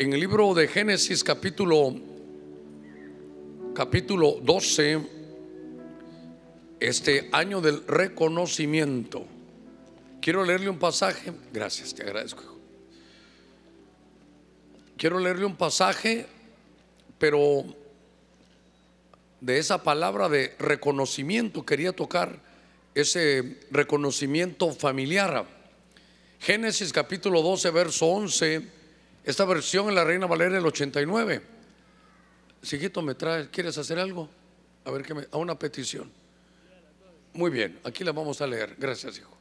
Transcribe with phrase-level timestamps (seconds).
[0.00, 1.94] en el libro de Génesis capítulo
[3.74, 4.98] capítulo 12
[6.80, 9.26] este año del reconocimiento.
[10.22, 12.42] Quiero leerle un pasaje, gracias, te agradezco.
[14.96, 16.24] Quiero leerle un pasaje,
[17.18, 17.66] pero
[19.42, 22.40] de esa palabra de reconocimiento quería tocar
[22.94, 25.44] ese reconocimiento familiar.
[26.38, 28.79] Génesis capítulo 12, verso 11,
[29.24, 31.42] esta versión en la Reina Valeria del 89.
[32.62, 33.48] Siguito, ¿me traes?
[33.48, 34.28] ¿Quieres hacer algo?
[34.84, 36.10] A ver, que me, a una petición.
[37.32, 38.76] Muy bien, aquí la vamos a leer.
[38.78, 39.36] Gracias, hijo.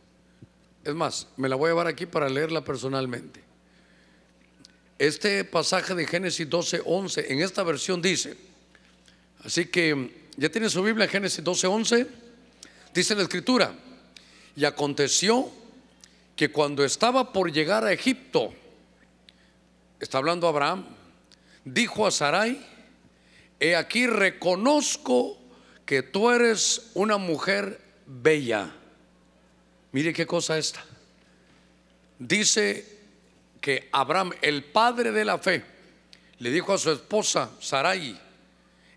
[0.84, 3.44] Es más, me la voy a llevar aquí para leerla personalmente.
[4.98, 8.35] Este pasaje de Génesis 12, 11, en esta versión dice,
[9.43, 12.07] así que ya tiene su Biblia, Génesis 12, 11,
[12.93, 13.73] dice la escritura,
[14.55, 15.49] y aconteció
[16.35, 18.54] que cuando estaba por llegar a Egipto,
[19.99, 20.85] está hablando Abraham,
[21.66, 22.66] dijo a Sarai,
[23.59, 25.37] he aquí reconozco
[25.85, 28.71] que tú eres una mujer bella.
[29.91, 30.84] Mire qué cosa esta.
[32.20, 32.99] Dice
[33.59, 35.63] que Abraham, el padre de la fe,
[36.37, 38.20] le dijo a su esposa Sarai,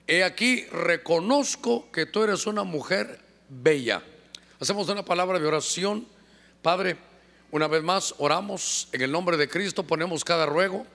[0.07, 4.03] he aquí reconozco que tú eres una mujer bella.
[4.61, 6.07] Hacemos una palabra de oración.
[6.63, 6.97] Padre,
[7.53, 10.87] una vez más oramos en el nombre de Cristo, ponemos cada ruego,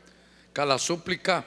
[0.53, 1.45] cada súplica,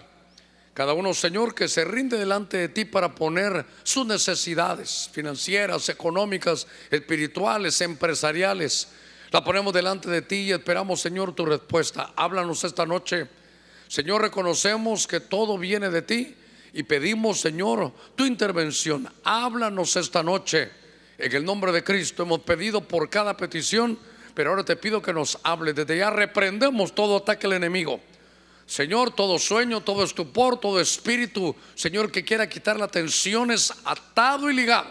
[0.72, 6.68] cada uno, Señor, que se rinde delante de ti para poner sus necesidades financieras, económicas,
[6.92, 8.88] espirituales, empresariales.
[9.32, 12.12] La ponemos delante de ti y esperamos, Señor, tu respuesta.
[12.14, 13.26] Háblanos esta noche.
[13.88, 16.36] Señor, reconocemos que todo viene de ti
[16.72, 19.12] y pedimos, Señor, tu intervención.
[19.24, 20.70] Háblanos esta noche.
[21.18, 23.98] En el nombre de Cristo hemos pedido por cada petición,
[24.40, 25.74] pero ahora te pido que nos hable.
[25.74, 28.00] Desde ya reprendemos todo ataque al enemigo.
[28.64, 34.50] Señor, todo sueño, todo estupor, todo espíritu, Señor, que quiera quitar la tensión es atado
[34.50, 34.88] y ligado.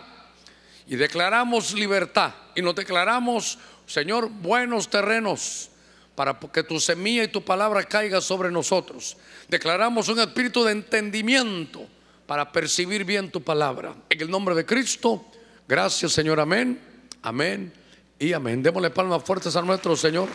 [0.85, 3.57] Y declaramos libertad y nos declaramos,
[3.87, 5.71] Señor, buenos terrenos
[6.13, 9.17] para que tu semilla y tu palabra caiga sobre nosotros.
[9.47, 11.87] Declaramos un espíritu de entendimiento
[12.27, 13.95] para percibir bien tu palabra.
[14.11, 15.25] En el nombre de Cristo,
[15.67, 16.79] gracias Señor, amén,
[17.23, 17.79] amén
[18.19, 18.61] y amén.
[18.61, 20.27] Démosle palmas fuertes a nuestro Señor.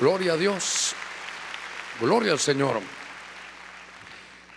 [0.00, 0.94] Gloria a Dios.
[2.00, 2.80] Gloria al Señor.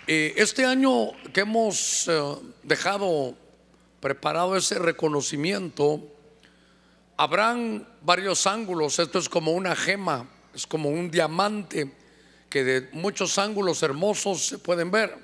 [0.08, 2.22] este año que hemos eh,
[2.64, 3.36] dejado
[4.00, 6.02] preparado ese reconocimiento,
[7.18, 9.00] habrán varios ángulos.
[9.00, 11.92] Esto es como una gema, es como un diamante
[12.50, 15.16] que de muchos ángulos hermosos se pueden ver.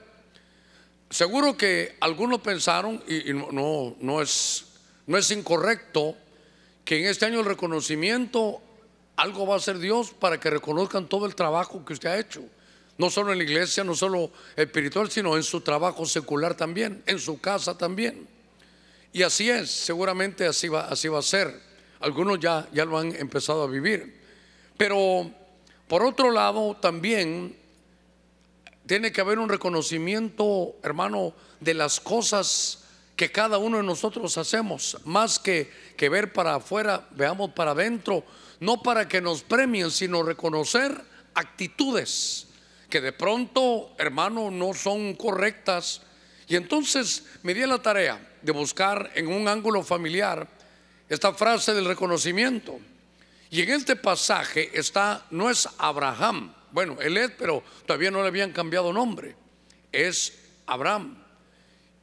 [1.10, 4.66] Seguro que algunos pensaron, y, no, no, es,
[5.06, 6.16] no es incorrecto,
[6.88, 8.62] que en este año el reconocimiento
[9.18, 12.42] algo va a hacer Dios para que reconozcan todo el trabajo que usted ha hecho.
[12.98, 17.20] No solo en la iglesia, no solo espiritual, sino en su trabajo secular también, en
[17.20, 18.26] su casa también.
[19.12, 21.60] Y así es, seguramente así va, así va a ser.
[22.00, 24.22] Algunos ya, ya lo han empezado a vivir.
[24.78, 25.30] Pero
[25.90, 27.54] por otro lado, también
[28.86, 32.87] tiene que haber un reconocimiento, hermano, de las cosas
[33.18, 38.24] que cada uno de nosotros hacemos, más que, que ver para afuera, veamos para adentro
[38.60, 41.00] no para que nos premien, sino reconocer
[41.34, 42.48] actitudes
[42.90, 46.02] que de pronto, hermano, no son correctas.
[46.48, 50.48] Y entonces me di la tarea de buscar en un ángulo familiar
[51.10, 52.80] esta frase del reconocimiento.
[53.50, 58.28] Y en este pasaje está, no es Abraham, bueno, él es, pero todavía no le
[58.28, 59.36] habían cambiado nombre,
[59.92, 61.27] es Abraham.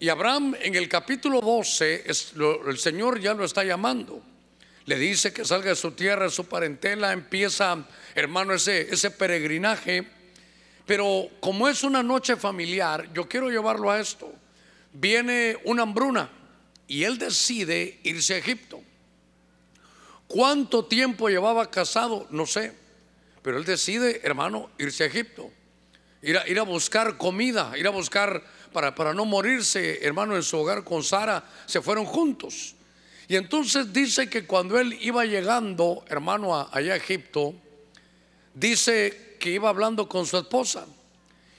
[0.05, 4.23] Y Abraham en el capítulo 12, el Señor ya lo está llamando
[4.85, 10.07] le dice que salga de su tierra, de su parentela, empieza, hermano, ese, ese peregrinaje.
[10.85, 14.31] Pero como es una noche familiar, yo quiero llevarlo a esto.
[14.93, 16.31] Viene una hambruna
[16.87, 18.83] y él decide irse a Egipto.
[20.27, 22.27] ¿Cuánto tiempo llevaba casado?
[22.29, 22.75] No sé.
[23.41, 25.51] Pero él decide, hermano, irse a Egipto.
[26.21, 30.43] Ir a, ir a buscar comida, ir a buscar para, para no morirse, hermano, en
[30.43, 31.43] su hogar con Sara.
[31.65, 32.75] Se fueron juntos.
[33.29, 37.55] Y entonces dice que cuando él iba llegando, hermano, allá a Egipto,
[38.53, 40.87] dice que iba hablando con su esposa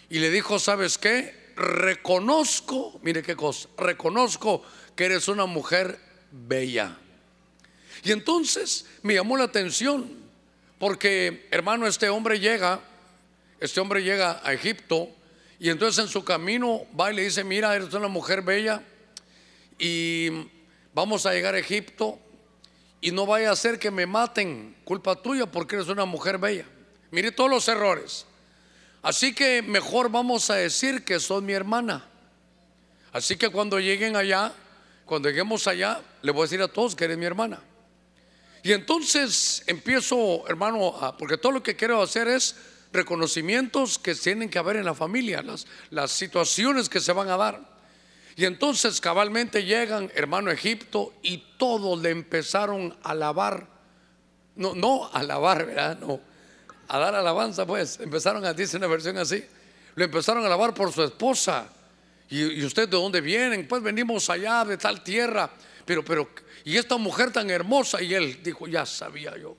[0.10, 1.54] y le dijo, ¿sabes qué?
[1.56, 4.62] Reconozco, mire qué cosa, reconozco
[4.96, 5.98] que eres una mujer
[6.32, 6.98] bella.
[8.04, 10.12] Y entonces me llamó la atención,
[10.78, 12.82] porque hermano, este hombre llega,
[13.60, 15.10] este hombre llega a Egipto
[15.60, 18.82] y entonces en su camino va y le dice, mira, eres una mujer bella
[19.80, 20.30] y
[20.94, 22.20] vamos a llegar a Egipto
[23.02, 26.66] y no vaya a ser que me maten, culpa tuya porque eres una mujer bella.
[27.12, 28.26] Mire todos los errores.
[29.02, 32.06] Así que mejor vamos a decir que son mi hermana.
[33.14, 34.52] Así que cuando lleguen allá,
[35.06, 37.62] cuando lleguemos allá, le voy a decir a todos que eres mi hermana.
[38.64, 42.56] Y entonces empiezo, hermano, porque todo lo que quiero hacer es
[42.96, 47.38] reconocimientos que tienen que haber en la familia, las, las situaciones que se van a
[47.38, 47.76] dar.
[48.36, 53.68] Y entonces cabalmente llegan, hermano Egipto, y todos le empezaron a alabar.
[54.56, 56.00] No, no a alabar, ¿verdad?
[56.00, 56.20] No,
[56.88, 58.00] a dar alabanza, pues.
[58.00, 59.44] Empezaron a, dice una versión así.
[59.96, 61.68] Le empezaron a alabar por su esposa.
[62.30, 63.68] Y, y usted de dónde vienen?
[63.68, 65.50] Pues venimos allá de tal tierra.
[65.86, 66.30] Pero, pero
[66.66, 69.56] y esta mujer tan hermosa, y él dijo, ya sabía yo,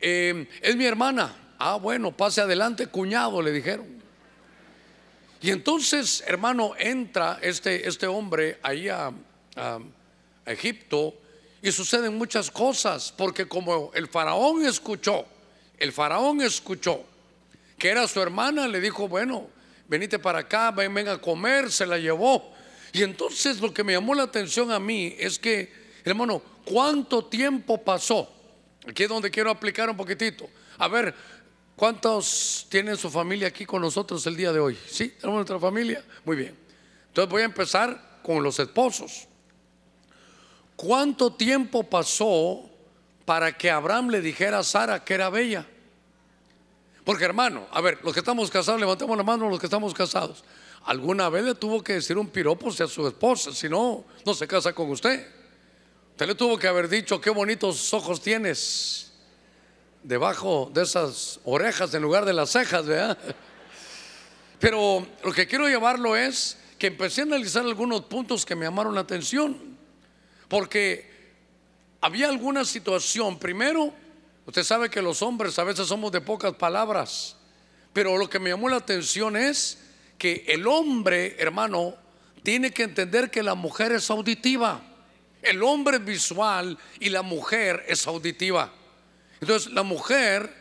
[0.00, 1.36] em, es mi hermana.
[1.64, 3.86] Ah, bueno, pase adelante, cuñado, le dijeron.
[5.40, 9.12] Y entonces, hermano, entra este, este hombre ahí a,
[10.44, 11.14] Egipto
[11.62, 15.24] y suceden muchas cosas, porque como el faraón escuchó,
[15.78, 17.04] el faraón escuchó
[17.78, 19.48] que era su hermana, le dijo, bueno,
[19.86, 22.52] venite para acá, ven, ven a comer, se la llevó.
[22.92, 27.82] Y entonces lo que me llamó la atención a mí es que Hermano, ¿cuánto tiempo
[27.82, 28.28] pasó?
[28.86, 30.48] Aquí es donde quiero aplicar un poquitito.
[30.78, 31.14] A ver,
[31.76, 34.78] ¿cuántos tienen su familia aquí con nosotros el día de hoy?
[34.88, 35.08] ¿Sí?
[35.08, 36.04] ¿Tenemos nuestra familia?
[36.24, 36.56] Muy bien.
[37.08, 39.28] Entonces voy a empezar con los esposos.
[40.76, 42.68] ¿Cuánto tiempo pasó
[43.24, 45.66] para que Abraham le dijera a Sara que era bella?
[47.04, 50.44] Porque hermano, a ver, los que estamos casados, levantemos la mano los que estamos casados.
[50.84, 54.46] Alguna vez le tuvo que decir un piropo a su esposa, si no, no se
[54.46, 55.26] casa con usted.
[56.10, 59.11] Usted le tuvo que haber dicho qué bonitos ojos tienes
[60.02, 63.18] debajo de esas orejas en lugar de las cejas, ¿verdad?
[64.58, 68.94] Pero lo que quiero llevarlo es que empecé a analizar algunos puntos que me llamaron
[68.94, 69.76] la atención.
[70.48, 71.10] Porque
[72.00, 73.92] había alguna situación, primero,
[74.46, 77.36] usted sabe que los hombres a veces somos de pocas palabras,
[77.92, 79.78] pero lo que me llamó la atención es
[80.18, 81.94] que el hombre, hermano,
[82.42, 84.80] tiene que entender que la mujer es auditiva.
[85.42, 88.72] El hombre es visual y la mujer es auditiva.
[89.42, 90.54] Entonces la mujer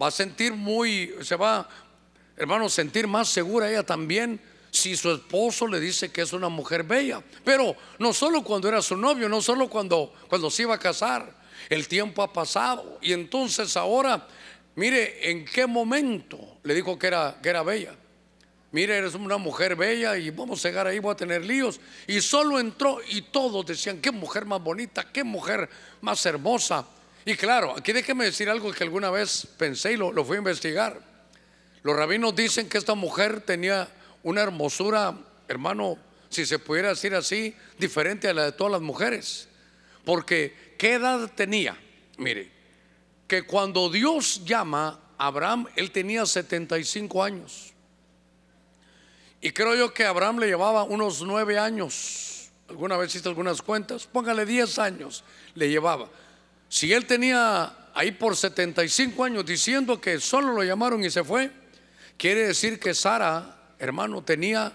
[0.00, 1.68] va a sentir muy, se va,
[2.36, 4.40] hermano, sentir más segura ella también
[4.72, 7.22] si su esposo le dice que es una mujer bella.
[7.44, 11.34] Pero no solo cuando era su novio, no solo cuando, cuando se iba a casar.
[11.70, 14.26] El tiempo ha pasado y entonces ahora,
[14.74, 17.94] mire en qué momento le dijo que era, que era bella
[18.72, 21.80] mire, eres una mujer bella y vamos a llegar ahí, voy a tener líos.
[22.06, 25.70] Y solo entró y todos decían, qué mujer más bonita, qué mujer
[26.02, 26.84] más hermosa.
[27.28, 30.38] Y claro, aquí déjeme decir algo que alguna vez pensé y lo, lo fui a
[30.38, 31.00] investigar.
[31.82, 33.88] Los rabinos dicen que esta mujer tenía
[34.22, 35.18] una hermosura,
[35.48, 39.48] hermano, si se pudiera decir así, diferente a la de todas las mujeres.
[40.04, 41.76] Porque, ¿qué edad tenía?
[42.16, 42.48] Mire,
[43.26, 47.72] que cuando Dios llama a Abraham, él tenía 75 años.
[49.40, 52.50] Y creo yo que Abraham le llevaba unos nueve años.
[52.68, 54.06] Alguna vez hiciste algunas cuentas.
[54.06, 55.24] Póngale diez años
[55.56, 56.08] le llevaba.
[56.68, 61.50] Si él tenía ahí por 75 años diciendo que solo lo llamaron y se fue,
[62.16, 64.72] quiere decir que Sara, hermano, tenía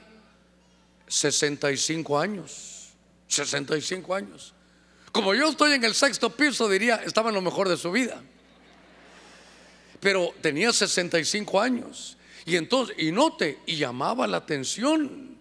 [1.07, 2.89] 65 años.
[3.27, 4.53] 65 años.
[5.11, 8.21] Como yo estoy en el sexto piso, diría, estaba en lo mejor de su vida.
[9.99, 12.17] Pero tenía 65 años.
[12.45, 15.37] Y entonces, y note, y llamaba la atención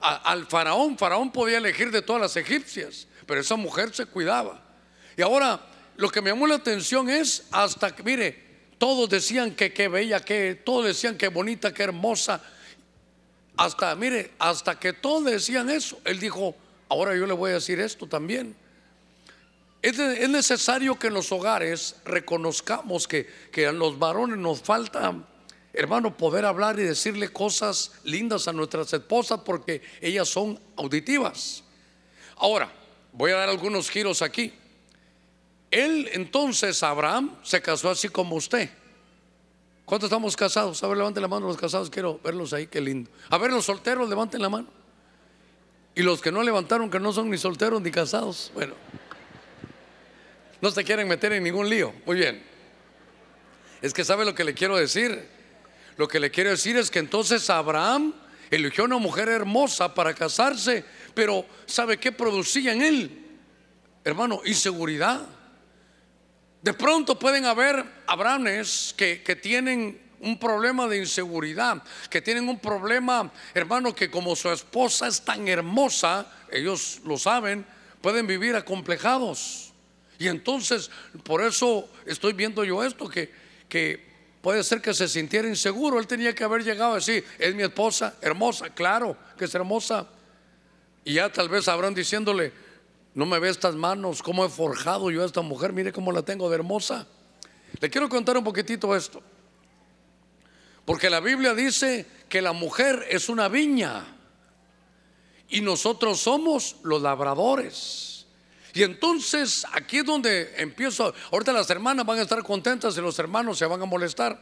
[0.00, 0.98] al faraón.
[0.98, 4.62] Faraón podía elegir de todas las egipcias, pero esa mujer se cuidaba.
[5.16, 5.64] Y ahora,
[5.96, 8.44] lo que me llamó la atención es hasta que, mire,
[8.78, 12.42] todos decían que qué bella, que todos decían que bonita, que hermosa.
[13.56, 16.56] Hasta, mire, hasta que todos decían eso, él dijo,
[16.88, 18.56] ahora yo le voy a decir esto también.
[19.80, 19.98] Es,
[20.28, 25.14] necesario que en los hogares reconozcamos que, que a los varones nos falta
[25.74, 31.64] hermano, poder hablar y decirle cosas lindas a nuestras esposas porque ellas son auditivas.
[32.36, 32.72] Ahora,
[33.12, 34.52] voy a dar algunos giros aquí.
[35.74, 38.70] Él entonces, Abraham, se casó así como usted.
[39.84, 40.80] ¿Cuántos estamos casados?
[40.84, 43.10] A ver, levanten la mano los casados, quiero verlos ahí, qué lindo.
[43.28, 44.68] A ver, los solteros, levanten la mano.
[45.96, 48.74] Y los que no levantaron, que no son ni solteros ni casados, bueno,
[50.60, 51.92] no se quieren meter en ningún lío.
[52.06, 52.40] Muy bien.
[53.82, 55.28] Es que sabe lo que le quiero decir.
[55.96, 58.14] Lo que le quiero decir es que entonces Abraham
[58.48, 63.26] eligió una mujer hermosa para casarse, pero ¿sabe qué producía en él?
[64.04, 65.33] Hermano, inseguridad.
[66.64, 72.58] De pronto pueden haber Abrahames que, que tienen un problema de inseguridad, que tienen un
[72.58, 77.66] problema, hermano, que como su esposa es tan hermosa, ellos lo saben,
[78.00, 79.74] pueden vivir acomplejados.
[80.18, 80.90] Y entonces,
[81.22, 83.30] por eso estoy viendo yo esto, que,
[83.68, 84.02] que
[84.40, 86.00] puede ser que se sintiera inseguro.
[86.00, 90.06] Él tenía que haber llegado a decir, es mi esposa, hermosa, claro que es hermosa.
[91.04, 92.54] Y ya tal vez habrán diciéndole,
[93.14, 96.22] no me ve estas manos, cómo he forjado yo a esta mujer, mire cómo la
[96.22, 97.06] tengo de hermosa.
[97.80, 99.22] Le quiero contar un poquitito esto.
[100.84, 104.04] Porque la Biblia dice que la mujer es una viña
[105.48, 108.26] y nosotros somos los labradores.
[108.74, 111.14] Y entonces aquí es donde empiezo.
[111.30, 114.38] Ahorita las hermanas van a estar contentas y los hermanos se van a molestar.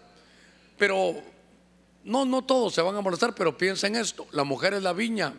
[0.79, 1.23] Pero
[2.03, 5.35] no, no todos se van a molestar, pero piensen esto: la mujer es la viña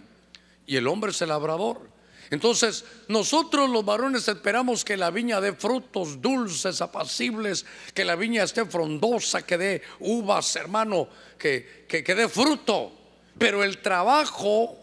[0.68, 1.93] y el hombre es el labrador.
[2.34, 7.64] Entonces, nosotros los varones esperamos que la viña dé frutos dulces, apacibles,
[7.94, 12.92] que la viña esté frondosa, que dé uvas, hermano, que, que, dé fruto.
[13.38, 14.76] Pero el trabajo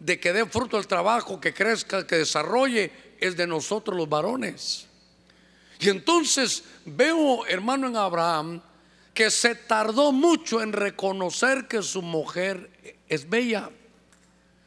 [0.00, 2.90] de que dé fruto el trabajo, que crezca, que desarrolle,
[3.20, 4.88] es de nosotros los varones.
[5.78, 8.60] Y entonces veo, hermano, en Abraham,
[9.14, 13.70] que se tardó mucho en reconocer que su mujer es bella.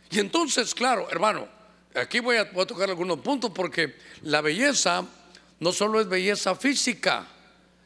[0.10, 1.60] Y entonces, claro, hermano,
[1.94, 5.06] Aquí voy a, tocar algunos puntos porque la belleza
[5.60, 7.28] no solo es belleza física,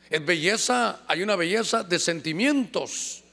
[0.09, 3.23] es belleza, hay una belleza de sentimientos,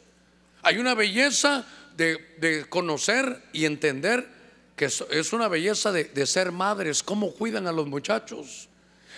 [0.63, 4.27] hay una belleza de, conocer y entender
[4.75, 8.69] que es, una belleza de, ser madres, cómo cuidan a los muchachos.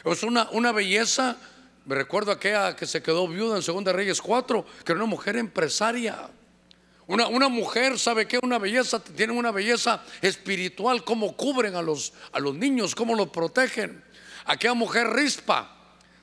[0.05, 1.37] Es una, una belleza,
[1.87, 5.37] me recuerdo aquella que se quedó viuda en Segunda Reyes 4, que era una mujer
[5.37, 6.31] empresaria
[7.07, 8.39] una, mujer, ¿sabe qué?
[8.43, 13.29] Una belleza, tienen una belleza espiritual, cómo cubren a los, a los niños, cómo los
[13.29, 14.03] protegen.
[14.47, 15.71] Aquella mujer rispa,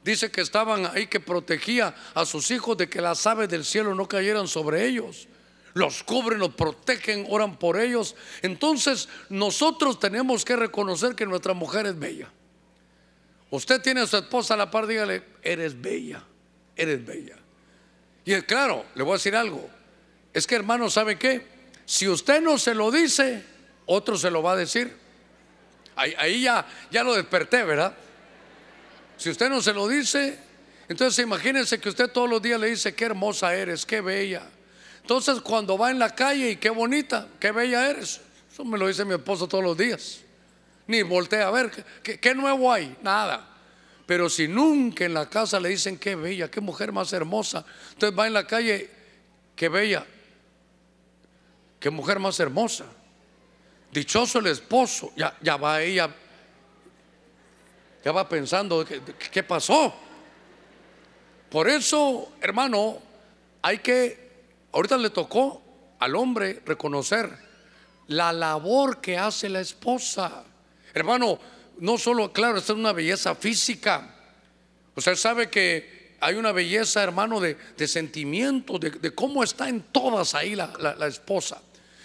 [0.04, 3.94] dice que estaban ahí que protegía a sus hijos de que las aves del cielo
[3.94, 5.28] no cayeran sobre ellos.
[5.74, 8.16] Los cubren, los protegen, oran por ellos.
[8.42, 12.30] Entonces nosotros tenemos que reconocer que nuestra mujer es bella.
[13.52, 16.24] Usted tiene a su esposa a la par, dígale, eres bella,
[16.76, 17.38] eres bella.
[18.26, 19.70] Y claro, le voy a decir algo,
[20.34, 21.46] es que hermano, ¿sabe qué?
[21.86, 23.44] Si usted no se lo dice,
[23.86, 24.96] otro se lo va a decir.
[25.96, 27.94] Ahí, ya, ya lo desperté, ¿verdad?
[29.18, 30.40] Si usted no se lo dice,
[30.88, 34.50] entonces imagínense que usted todos los días le dice, qué hermosa eres, qué bella.
[35.02, 38.22] Entonces cuando va en la calle y qué bonita, qué bella eres.
[38.52, 40.22] Eso me lo dice mi esposo todos los días.
[40.88, 41.70] Ni voltea a ver,
[42.02, 42.98] ¿qué, qué nuevo hay?
[43.02, 43.48] Nada.
[44.06, 48.18] Pero si nunca en la casa le dicen, qué bella, qué mujer más hermosa, entonces
[48.18, 48.90] va en la calle,
[49.56, 50.06] qué bella,
[51.82, 52.86] Qué mujer más hermosa.
[53.92, 55.12] Dichoso el esposo.
[55.16, 56.14] Ya, ya va ella.
[58.06, 59.92] Ya va pensando, ¿qué, ¿qué pasó?
[61.50, 63.00] Por eso, hermano,
[63.64, 64.30] hay que,
[64.72, 65.62] ahorita le tocó
[65.98, 67.36] al hombre reconocer
[68.08, 70.44] la labor que hace la esposa.
[70.94, 71.40] Hermano,
[71.80, 74.16] no solo, claro, esta es una belleza física.
[74.96, 77.58] Usted sabe que hay una belleza, hermano, de,
[77.88, 81.60] sentimiento, de, cómo está en todas ahí la esposa.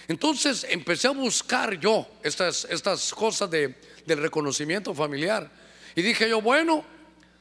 [0.08, 3.75] Entonces empecé a buscar yo estas, estas cosas de,
[4.06, 5.50] del reconocimiento familiar.
[5.94, 6.84] Y dije yo, bueno,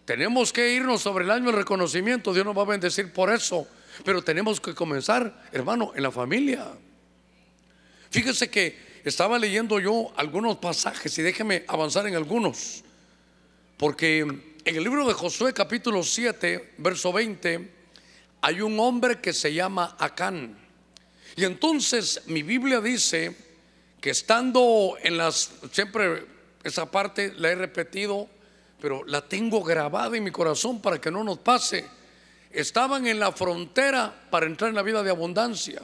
[0.05, 2.33] tenemos que irnos sobre el año del reconocimiento.
[2.33, 3.67] Dios nos va a bendecir por eso.
[4.03, 6.65] Pero tenemos que comenzar, hermano, en la familia.
[8.09, 12.83] Fíjese que estaba leyendo yo algunos pasajes y déjeme avanzar en algunos.
[13.77, 17.71] Porque en el libro de Josué capítulo 7, verso 20,
[18.41, 20.64] hay un hombre que se llama Acán.
[21.35, 23.35] Y entonces mi Biblia dice
[23.99, 26.25] que estando en las, siempre
[26.63, 28.29] esa parte la he repetido,
[28.79, 31.85] pero la tengo grabada en mi corazón para que no nos pase.
[32.51, 35.81] Estaban en la frontera para entrar en la vida de abundancia.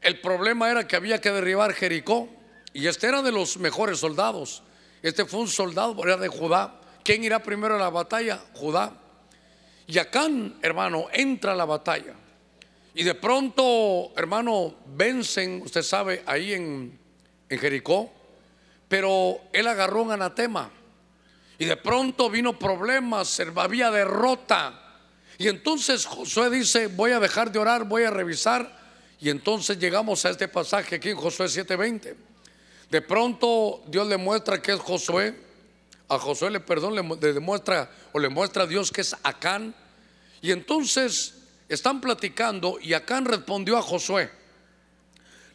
[0.00, 2.28] El problema era que había que derribar Jericó
[2.72, 4.62] y este era de los mejores soldados.
[5.02, 6.80] Este fue un soldado, era de Judá.
[7.04, 8.40] ¿Quién irá primero a la batalla?
[8.54, 8.92] Judá.
[9.86, 12.14] Y Acán, hermano, entra a la batalla.
[12.94, 17.00] Y de pronto, hermano, vencen, usted sabe, ahí en,
[17.48, 18.10] Jericó,
[18.88, 20.70] pero él agarró un anatema.
[21.58, 24.82] Y de pronto vino problemas, había derrota.
[25.38, 28.80] Y entonces Josué dice, voy a dejar de orar, voy a revisar.
[29.20, 32.16] Y entonces llegamos a este pasaje aquí en Josué 7:20.
[32.90, 35.34] De pronto Dios le muestra que es Josué.
[36.08, 39.74] A Josué le perdón, le, demuestra o le muestra a Dios que es Acán.
[40.40, 41.41] Y entonces
[41.74, 44.30] están platicando y Acán respondió a Josué,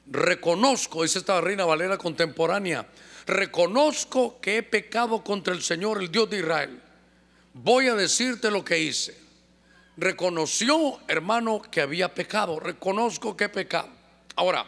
[0.08, 2.88] reconozco, dice esta reina Valera contemporánea,
[3.26, 6.82] reconozco que he pecado contra el Señor, el Dios de Israel.
[7.54, 9.18] Voy a decirte lo que hice.
[9.98, 12.60] Reconoció, hermano, que había pecado.
[12.60, 13.90] Reconozco que he pecado.
[14.36, 14.64] Ahora,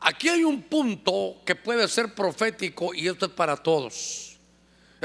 [0.00, 4.25] aquí hay un punto que puede ser profético y esto es para todos.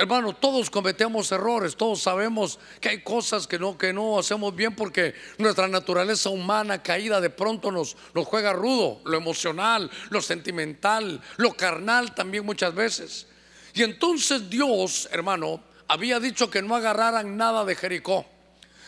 [0.01, 4.75] Hermano, todos cometemos errores, todos sabemos que hay cosas que no, que no hacemos bien
[4.75, 11.22] porque nuestra naturaleza humana caída de pronto nos, nos juega rudo, lo emocional, lo sentimental,
[11.38, 13.27] lo carnal también muchas veces.
[13.75, 18.25] Y entonces Dios, hermano, había dicho que no agarraran nada de Jericó,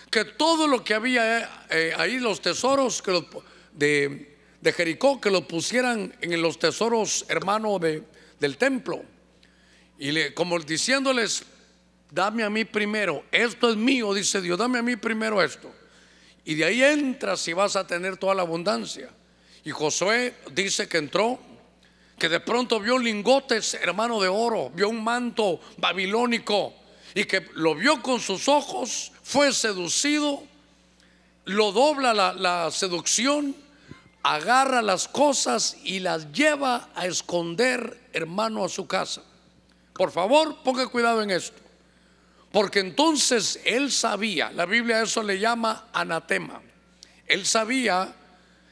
[0.10, 3.24] que todo lo que había eh, eh, ahí, los tesoros que
[3.74, 8.02] de, de, Jericó, que lo pusieran en los tesoros, hermano, de,
[8.40, 9.13] del templo.
[10.04, 11.46] Y le, como diciéndoles,
[12.12, 15.74] dame a mí primero, esto es mío, dice Dios, dame a mí primero esto.
[16.44, 19.10] Y de ahí entras y vas a tener toda la abundancia.
[19.64, 21.40] Y Josué dice que entró,
[22.20, 26.74] que de pronto vio lingotes, hermano de oro, vio un manto babilónico
[27.16, 30.44] y que lo vio con sus ojos, fue seducido,
[31.46, 33.56] lo dobla la, la seducción,
[34.22, 39.24] agarra las cosas y las lleva a esconder, hermano, a su casa.
[39.94, 41.62] Por favor, ponga cuidado en esto.
[42.52, 46.62] Porque entonces él sabía, la Biblia eso le llama anatema.
[47.26, 48.14] Él sabía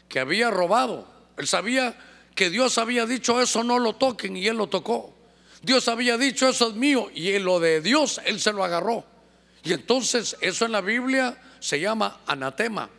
[0.08, 1.08] que había robado.
[1.38, 1.98] Él sabía
[2.36, 5.16] que Dios había dicho eso no lo toquen y él lo tocó.
[5.62, 9.06] Dios había dicho eso es mío y lo de Dios él se lo agarró.
[9.64, 12.90] Y entonces eso en la Biblia se llama anatema.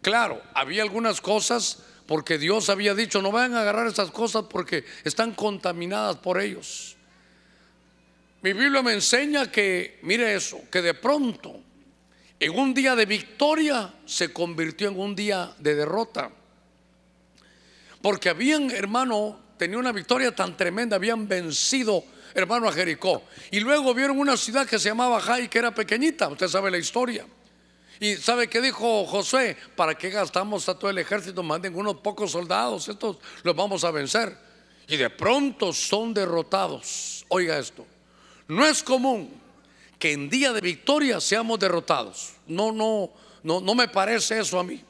[0.00, 4.84] Claro, había algunas cosas porque Dios había dicho no vayan a agarrar esas cosas porque
[5.04, 6.93] están contaminadas por ellos.
[8.44, 11.62] Mi Biblia me enseña que, mire eso, que de pronto,
[12.38, 16.30] en un día de victoria, se convirtió en un día de derrota.
[18.02, 23.22] Porque habían, hermano, tenía una victoria tan tremenda, habían vencido, hermano, a Jericó.
[23.50, 26.76] Y luego vieron una ciudad que se llamaba Jai, que era pequeñita, usted sabe la
[26.76, 27.26] historia.
[27.98, 31.42] Y sabe qué dijo José, ¿para qué gastamos a todo el ejército?
[31.42, 34.36] Manden unos pocos soldados, estos los vamos a vencer.
[34.86, 37.24] Y de pronto son derrotados.
[37.30, 37.86] Oiga esto.
[38.48, 39.30] No es común
[39.98, 42.34] que en día de victoria seamos derrotados.
[42.46, 43.10] No, no,
[43.42, 44.82] no, no me parece eso a mí.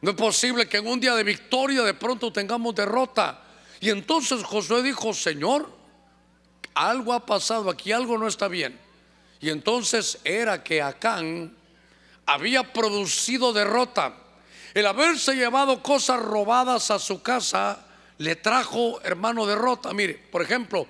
[0.00, 3.42] No es posible que en un día de victoria de pronto tengamos derrota.
[3.80, 5.68] Y entonces Josué dijo, Señor,
[6.74, 8.78] algo ha pasado aquí, algo no está bien.
[9.40, 11.54] Y entonces era que Acán
[12.26, 14.14] había producido derrota.
[14.74, 17.84] El haberse llevado cosas robadas a su casa
[18.18, 19.92] le trajo, hermano, derrota.
[19.92, 20.86] Mire, por ejemplo,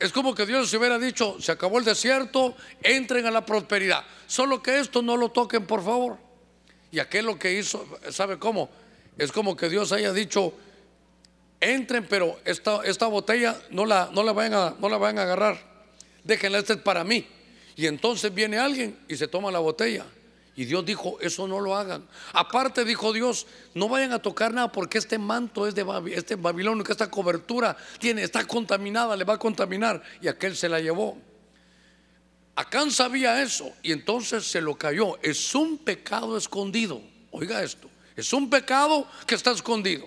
[0.00, 4.02] es como que Dios se hubiera dicho, se acabó el desierto, entren a la prosperidad.
[4.26, 6.16] Solo que esto no lo toquen, por favor.
[6.90, 8.70] Y aquel lo que hizo, ¿sabe cómo?
[9.18, 10.54] Es como que Dios haya dicho,
[11.60, 15.58] entren, pero esta, botella no la, no, la vayan a, no la vayan a agarrar.
[16.24, 17.26] Déjenla, esta es para mí.
[17.76, 20.06] Y entonces viene alguien y se toma la botella.
[20.56, 22.06] Y Dios dijo, eso no lo hagan.
[22.32, 26.84] Aparte dijo Dios, no vayan a tocar nada porque este manto es de este Babilonia,
[26.84, 30.02] que esta cobertura tiene, está contaminada, le va a contaminar.
[30.20, 31.16] Y aquel se la llevó.
[32.56, 35.18] Acán sabía eso y entonces se lo cayó.
[35.22, 37.00] Es un pecado escondido.
[37.30, 40.06] Oiga esto, es un pecado que está escondido.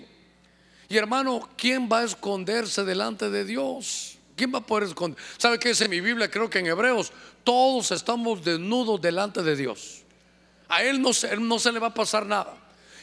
[0.88, 4.18] Y hermano, ¿quién va a esconderse delante de Dios?
[4.36, 5.18] ¿Quién va a poder esconder?
[5.38, 6.30] ¿Sabe qué en mi Biblia?
[6.30, 10.03] Creo que en Hebreos todos estamos desnudos delante de Dios.
[10.68, 12.56] A él no, se, no se le va a pasar nada.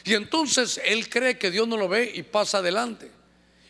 [0.04, 3.10] Y entonces él cree que Dios no lo ve y pasa adelante.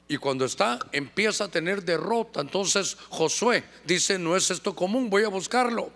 [0.08, 2.40] Y cuando está, empieza a tener derrota.
[2.40, 5.92] Entonces Josué dice, no es esto común, voy a buscarlo.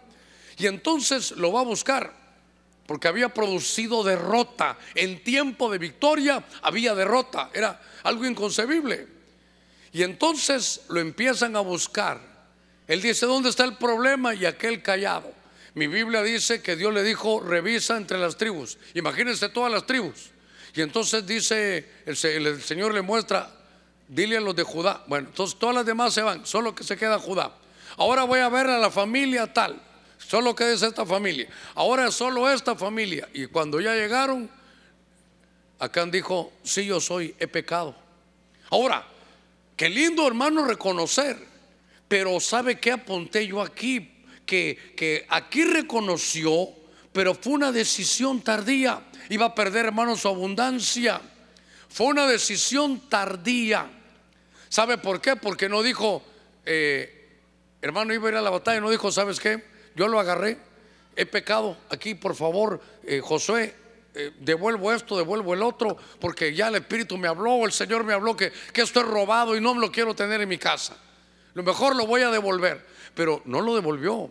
[0.58, 2.12] Y entonces lo va a buscar,
[2.86, 4.78] porque había producido derrota.
[4.94, 7.50] En tiempo de victoria había derrota.
[7.52, 9.06] Era algo inconcebible.
[9.92, 12.20] Y entonces lo empiezan a buscar.
[12.86, 14.34] Él dice, ¿dónde está el problema?
[14.34, 15.32] Y aquel callado.
[15.76, 18.78] Mi Biblia dice que Dios le dijo, revisa entre las tribus.
[18.94, 20.30] Imagínense todas las tribus.
[20.74, 22.16] Y entonces dice, el,
[22.62, 23.54] Señor le muestra,
[24.08, 25.04] dile a los de Judá.
[25.06, 27.52] Bueno, entonces todas las demás se van, solo que se queda Judá.
[27.98, 29.78] Ahora voy a ver a la familia tal,
[30.16, 31.50] solo que es esta familia.
[31.74, 33.28] Ahora es solo esta familia.
[33.34, 34.48] Y cuando ya llegaron,
[35.78, 37.94] Acán dijo, sí, yo soy, he pecado.
[38.70, 39.06] Ahora,
[39.76, 41.36] qué lindo hermano reconocer,
[42.08, 44.15] pero ¿sabe qué apunté yo aquí?
[44.46, 46.68] Que, aquí reconoció,
[47.12, 49.02] pero fue una decisión tardía.
[49.28, 51.20] Iba a perder, hermano, su abundancia.
[51.88, 53.90] Fue una decisión tardía.
[54.68, 55.36] ¿Sabe por qué?
[55.36, 56.22] Porque no dijo,
[56.64, 57.28] eh,
[57.82, 59.64] hermano, iba a ir a la batalla, no dijo, ¿sabes qué?
[59.94, 60.58] Yo lo agarré,
[61.16, 61.76] he pecado.
[61.90, 63.74] Aquí, por favor, eh, Josué,
[64.14, 68.12] eh, devuelvo esto, devuelvo el otro, porque ya el Espíritu me habló, el Señor me
[68.12, 70.96] habló que, que esto es robado y no me lo quiero tener en mi casa.
[71.54, 74.30] Lo mejor lo voy a devolver pero no lo devolvió.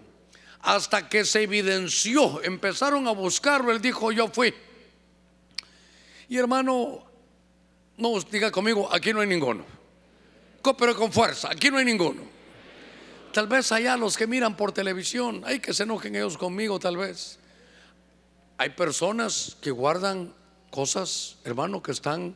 [0.62, 4.54] Hasta que se evidenció, empezaron a buscarlo, él dijo, yo fui.
[6.30, 7.04] Y hermano,
[7.98, 9.66] no diga conmigo, aquí no hay ninguno.
[10.78, 12.24] Pero con fuerza, aquí no hay ninguno.
[13.34, 16.98] tal vez allá los que miran por televisión, hay que se enojen ellos conmigo tal
[16.98, 17.38] vez.
[18.58, 20.34] Hay personas que guardan
[20.72, 22.36] cosas, hermano, que están,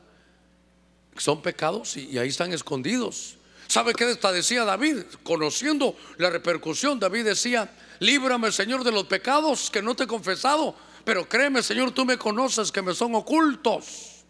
[1.15, 3.38] son pecados y ahí están escondidos.
[3.69, 5.03] ¿Sabe qué decía David?
[5.21, 10.75] Conociendo la repercusión, David decía, líbrame Señor de los pecados que no te he confesado,
[11.05, 14.25] pero créeme Señor, tú me conoces que me son ocultos.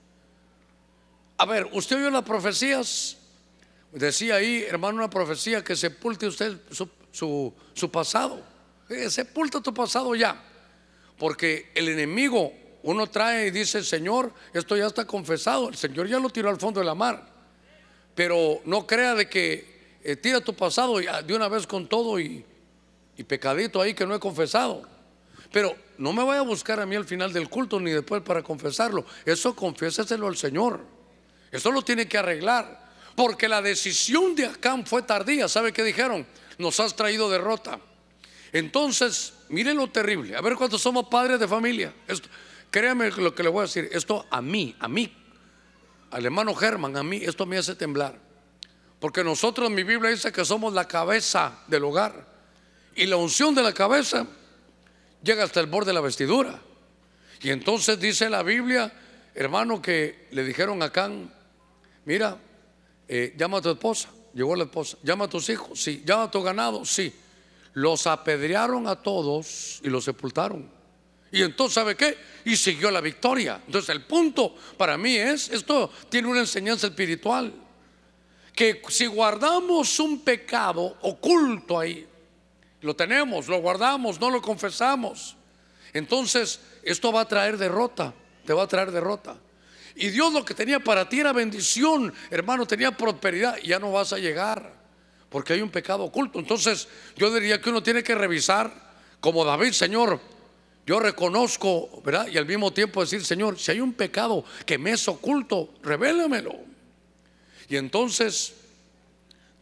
[1.37, 3.15] A ver, ¿usted oyó las profecías?
[3.93, 8.43] Decía ahí, hermano, una profecía que sepulte usted su, su, pasado.
[8.89, 10.43] Eh, sepulta tu pasado ya.
[11.17, 12.51] Porque el enemigo,
[12.83, 15.69] uno trae y dice, Señor, esto ya está confesado.
[15.69, 17.38] El Señor ya lo tiró al fondo de la mar.
[18.19, 22.43] Pero no crea de que eh, tira tu pasado de una vez con todo y,
[23.15, 24.85] y pecadito ahí que no he confesado.
[25.53, 28.43] Pero no me vaya a buscar a mí al final del culto ni después para
[28.43, 29.05] confesarlo.
[29.25, 30.81] Eso confiéseselo al Señor.
[31.49, 32.89] Eso lo tiene que arreglar.
[33.15, 35.47] Porque la decisión de Acán fue tardía.
[35.47, 36.27] ¿Sabe qué dijeron?
[36.57, 37.79] Nos has traído derrota.
[38.51, 40.35] Entonces, miren lo terrible.
[40.35, 41.93] A ver cuántos somos padres de familia.
[42.05, 42.27] Esto,
[42.69, 43.87] créame lo que le voy a decir.
[43.93, 45.09] Esto a mí, a mí,
[46.11, 48.19] al hermano Germán, a mí, esto me hace temblar.
[48.99, 52.27] Porque nosotros, mi Biblia dice que somos la cabeza del hogar.
[52.95, 54.27] Y la unción de la cabeza
[55.23, 56.59] llega hasta el borde de la vestidura.
[57.41, 58.91] Y entonces dice la Biblia,
[59.33, 61.33] hermano, que le dijeron a Acán,
[62.05, 62.37] mira,
[63.07, 66.31] eh, llama a tu esposa, llegó la esposa, llama a tus hijos, sí, llama a
[66.31, 67.13] tu ganado, sí.
[67.73, 70.69] Los apedrearon a todos y los sepultaron.
[71.31, 72.17] Y entonces, ¿sabe qué?
[72.45, 73.61] Y siguió la victoria.
[73.65, 77.53] Entonces, el punto para mí es, esto tiene una enseñanza espiritual,
[78.55, 82.07] que si guardamos un pecado oculto ahí,
[82.81, 85.35] lo tenemos, lo guardamos, no lo confesamos,
[85.93, 88.13] entonces esto va a traer derrota,
[88.45, 89.37] te va a traer derrota.
[89.95, 93.57] Y Dios lo que tenía para ti era bendición, hermano, tenía prosperidad.
[93.57, 94.73] Ya no vas a llegar
[95.29, 96.39] porque hay un pecado oculto.
[96.39, 96.87] Entonces
[97.17, 98.71] yo diría que uno tiene que revisar
[99.19, 100.21] como David, Señor,
[100.89, 102.29] yo reconozco, ¿verdad?
[102.29, 106.55] Y al mismo tiempo decir, Señor, si hay un pecado que me es oculto, revélamelo.
[107.67, 108.55] Y entonces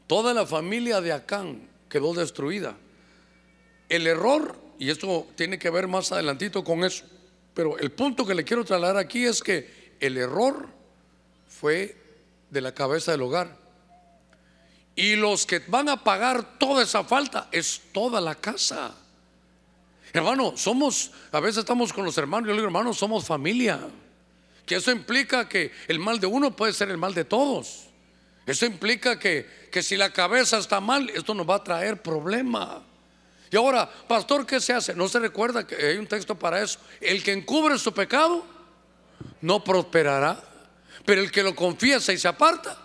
[0.08, 2.78] toda la familia de Acán quedó destruida.
[3.90, 7.04] El error, y esto tiene que ver más adelantito con eso,
[7.54, 10.70] pero el punto que le quiero trasladar aquí es que el error
[11.50, 11.98] fue
[12.50, 13.54] de la cabeza del hogar.
[14.96, 18.96] Y los que van a pagar toda esa falta es toda la casa.
[20.18, 23.80] Hermano, somos, a veces estamos con los hermanos, yo digo, hermano, somos familia.
[24.66, 27.86] Que eso implica que el mal de uno puede ser el mal de todos.
[28.46, 32.84] Eso implica que, que si la cabeza está mal, esto nos va a traer problema.
[33.52, 34.96] Y ahora, pastor, ¿qué se hace?
[34.96, 36.80] No se recuerda que hay un texto para eso.
[37.00, 38.44] El que encubre su pecado,
[39.42, 40.44] no prosperará,
[41.06, 42.76] pero el que lo confiesa y se aparta,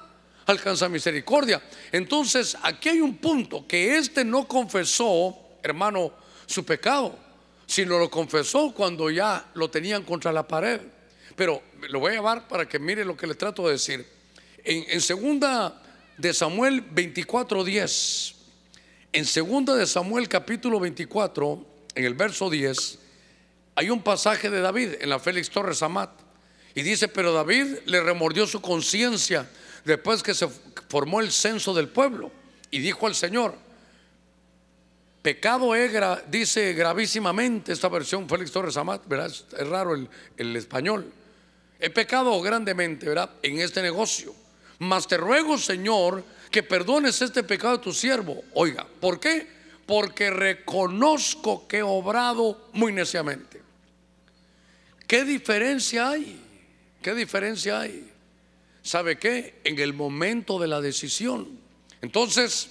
[0.46, 1.62] alcanza misericordia.
[1.90, 6.21] Entonces, aquí hay un punto, que este no confesó, hermano,
[6.52, 7.18] su pecado,
[7.66, 10.80] sino lo confesó cuando ya lo tenían contra la pared.
[11.34, 14.06] Pero lo voy a llevar para que mire lo que le trato de decir.
[14.64, 15.82] En, segunda
[16.18, 18.34] de Samuel 24:10,
[19.12, 22.98] en segunda de Samuel capítulo 24, en el verso 10,
[23.74, 26.10] hay un pasaje de David en la Félix Torres Amat.
[26.74, 29.50] Y dice, pero David le remordió su conciencia
[29.84, 30.48] después que se
[30.88, 32.30] formó el censo del pueblo.
[32.70, 33.54] Y dijo al Señor,
[35.22, 35.88] pecado he,
[36.28, 39.28] dice gravísimamente esta versión Félix Torres Amat, ¿verdad?
[39.28, 41.10] Es raro el, el español.
[41.78, 43.06] He pecado grandemente.
[43.42, 44.34] En este negocio.
[44.78, 48.42] Mas te ruego, Señor, que perdones este pecado de tu siervo.
[48.54, 49.46] Oiga, ¿por qué?
[49.86, 53.60] Porque reconozco que he obrado muy neciamente.
[55.06, 56.40] ¿Qué diferencia hay?
[57.02, 58.10] ¿Qué diferencia hay?
[58.82, 59.60] ¿Sabe qué?
[59.64, 61.58] En el momento de la decisión.
[62.00, 62.70] Entonces,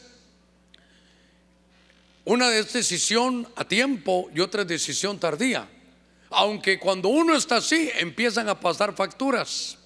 [2.26, 5.68] una es decisión a tiempo y otra es decisión tardía.
[6.30, 9.78] Aunque cuando uno está así, empiezan a pasar facturas.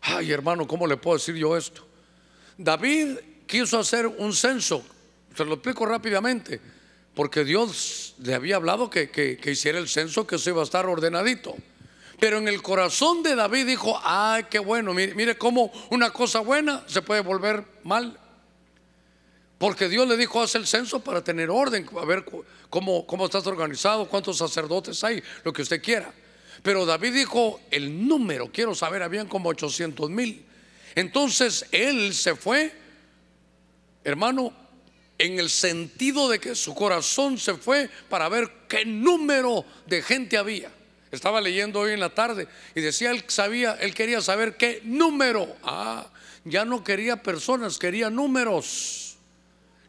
[0.00, 1.86] Ay, hermano, ¿cómo le puedo decir yo esto?
[2.56, 4.84] David quiso hacer un censo,
[5.36, 6.60] se lo explico rápidamente,
[7.14, 10.86] porque Dios le había hablado que, que, hiciera el censo, que se iba a estar
[10.86, 11.54] ordenadito.
[12.18, 16.84] Pero en el corazón de David dijo, ay, qué bueno, mire cómo una cosa buena
[16.86, 18.18] se puede volver mal.
[19.62, 22.24] Porque Dios le dijo, haz el censo para tener orden, a ver
[22.68, 26.12] cómo, cómo estás organizado, cuántos sacerdotes hay, lo que usted quiera.
[26.64, 30.44] Pero David dijo, el número, quiero saber, habían como 800 mil.
[30.96, 32.72] Entonces él se fue,
[34.02, 34.52] hermano,
[35.16, 40.38] en el sentido de que su corazón se fue para ver qué número de gente
[40.38, 40.72] había.
[41.12, 45.54] Estaba leyendo hoy en la tarde y decía, él sabía, él quería saber qué número.
[45.62, 46.08] Ah,
[46.44, 49.11] ya no quería personas, quería números.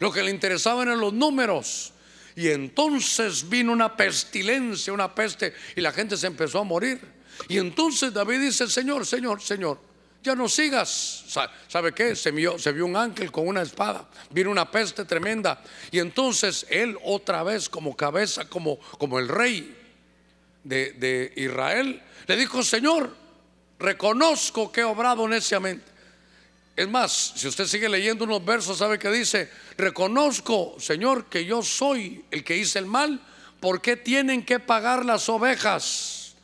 [0.03, 1.93] Lo que le interesaban eran los números.
[2.35, 6.99] Y entonces vino una pestilencia, una peste, y la gente se empezó a morir.
[7.47, 9.79] Y entonces David dice, Señor, Señor, Señor,
[10.21, 11.23] ya no sigas.
[11.69, 12.17] ¿Sabe qué?
[12.17, 15.63] Se vio, se vio un ángel con una espada, vino una peste tremenda.
[15.89, 19.73] Y entonces él otra vez como cabeza, como, como el rey
[20.65, 23.15] de, de Israel, le dijo, Señor,
[23.79, 25.92] reconozco que he obrado neciamente.
[26.75, 31.61] Es más, si usted sigue leyendo unos versos, sabe que dice, reconozco, Señor, que yo
[31.61, 33.21] soy el que hice el mal,
[33.59, 36.35] ¿por qué tienen que pagar las ovejas?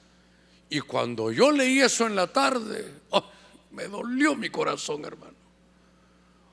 [0.69, 3.25] Y cuando yo leí eso en la tarde, oh,
[3.71, 5.33] me dolió mi corazón, hermano.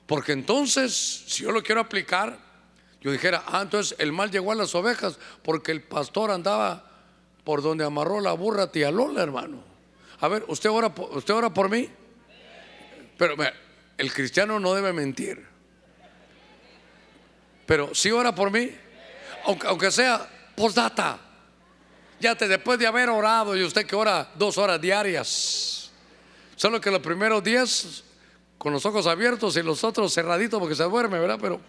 [0.07, 2.39] Porque entonces, si yo lo quiero aplicar,
[3.03, 6.91] yo dijera, ah, entonces el mal llegó a las ovejas porque el pastor andaba
[7.45, 9.63] por donde amarró la burra tía Lola, hermano.
[10.21, 11.91] A ver, ¿usted ora, usted ora por mí?
[13.19, 13.37] Pero
[13.99, 15.45] el cristiano no debe mentir.
[17.67, 18.71] Pero si ora por mí,
[19.45, 21.19] aunque, sea postdata.
[22.19, 25.91] Ya te, después de haber orado y usted que ora dos horas diarias.
[26.55, 28.05] Solo que los primeros días
[28.57, 31.39] con los ojos abiertos y los otros cerraditos porque se duerme, ¿verdad?
[31.41, 31.61] Pero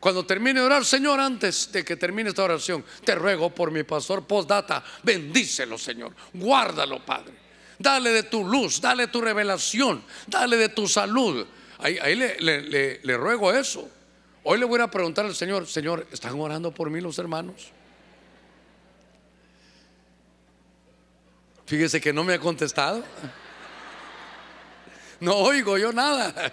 [0.00, 3.84] cuando termine de orar, Señor, antes de que termine esta oración, te ruego por mi
[3.84, 7.34] pastor postdata, bendícelo, Señor, guárdalo, Padre.
[7.80, 11.46] Dale de tu luz, dale tu revelación, dale de tu salud.
[11.78, 13.88] Ahí, le, ruego eso.
[14.42, 17.72] Hoy le voy a preguntar al Señor, Señor, ¿están orando por mí los hermanos?
[21.64, 23.02] Fíjese que no me ha contestado.
[25.20, 26.52] No oigo yo nada.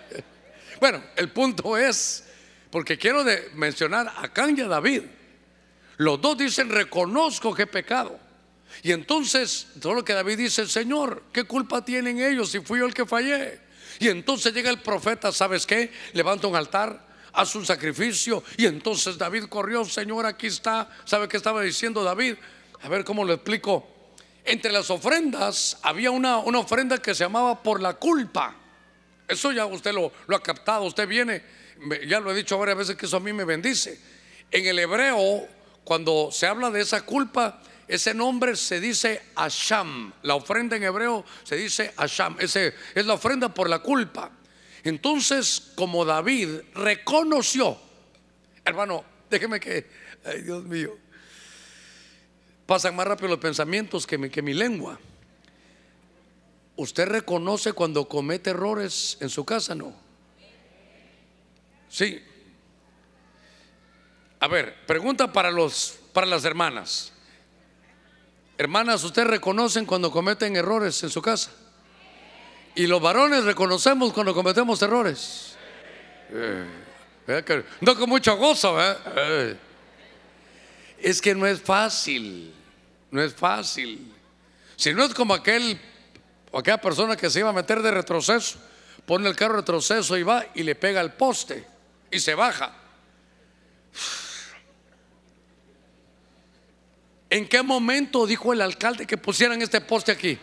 [0.80, 2.24] Bueno, el punto es,
[2.70, 5.02] porque quiero mencionar a Can y a David.
[5.98, 8.27] Los dos dicen, reconozco que he pecado.
[8.84, 12.86] Y entonces, todo lo que David dice, Señor, ¿qué culpa tienen ellos si fui yo
[12.86, 13.60] el que fallé?
[14.00, 15.92] Y entonces llega el profeta, ¿sabes qué?
[16.14, 18.44] Levanta un altar, hace un sacrificio.
[18.58, 20.90] Y entonces David corrió, Señor, aquí está.
[21.06, 22.36] ¿Sabe qué estaba diciendo David?
[22.82, 23.88] A ver cómo lo explico.
[24.44, 28.56] Entre las ofrendas había una, una ofrenda que se llamaba por la culpa.
[29.28, 30.84] Eso ya usted lo, lo ha captado.
[30.84, 31.44] Usted viene,
[32.08, 34.00] ya lo he dicho varias veces que eso a mí me bendice.
[34.52, 35.48] En el hebreo,
[35.84, 40.14] cuando se habla de esa culpa, ese nombre se dice Asham.
[40.24, 42.36] La ofrenda en hebreo se dice Asham.
[42.40, 44.32] Ese es la ofrenda por la culpa.
[44.84, 47.78] Entonces, como David reconoció,
[48.66, 49.90] hermano, déjeme que,
[50.26, 50.98] ay Dios mío,
[52.66, 55.00] pasan más rápido los pensamientos que mi, que mi lengua.
[56.76, 59.74] ¿Usted reconoce cuando comete errores en su casa?
[59.74, 59.94] No.
[61.90, 62.22] Sí.
[64.40, 67.14] A ver, pregunta para los para las hermanas.
[68.58, 71.52] Hermanas, ¿ustedes reconocen cuando cometen errores en su casa?
[72.74, 75.56] Y los varones reconocemos cuando cometemos errores.
[76.32, 76.66] Eh,
[77.82, 79.58] no con mucho gozo, eh.
[80.98, 82.54] Es que no es fácil,
[83.12, 84.12] no es fácil.
[84.76, 85.80] Si no es como aquel
[86.54, 88.58] aquella persona que se iba a meter de retroceso,
[89.06, 91.66] pone el carro retroceso y va y le pega al poste
[92.10, 92.74] y se baja.
[97.30, 100.38] ¿En qué momento dijo el alcalde que pusieran este poste aquí?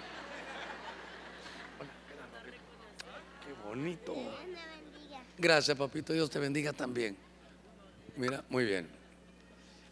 [3.47, 4.14] Qué bonito.
[5.38, 6.12] Gracias, papito.
[6.12, 7.16] Dios te bendiga también.
[8.16, 8.88] Mira, muy bien.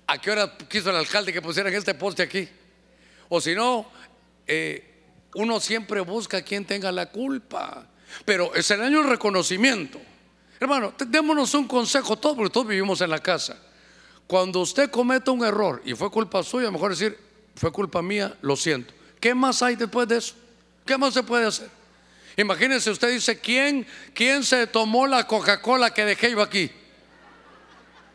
[0.06, 2.48] ¿A qué hora quiso el alcalde que pusieran este poste aquí?
[3.30, 3.90] O si no,
[4.46, 7.86] eh, uno siempre busca quien tenga la culpa.
[8.26, 9.98] Pero es el año del reconocimiento.
[10.60, 13.58] Hermano, démonos un consejo todos, porque todos vivimos en la casa.
[14.32, 17.18] Cuando usted cometa un error y fue culpa suya, mejor decir,
[17.54, 18.94] fue culpa mía, lo siento.
[19.20, 20.34] ¿Qué más hay después de eso?
[20.86, 21.68] ¿Qué más se puede hacer?
[22.38, 26.70] Imagínense, usted dice, ¿quién, quién se tomó la Coca-Cola que dejé yo aquí?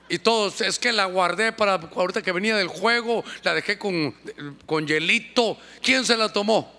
[0.10, 4.16] Y todos, es que la guardé para ahorita que venía del juego, la dejé con,
[4.66, 5.60] con hielito.
[5.84, 6.74] ¿Quién se la tomó?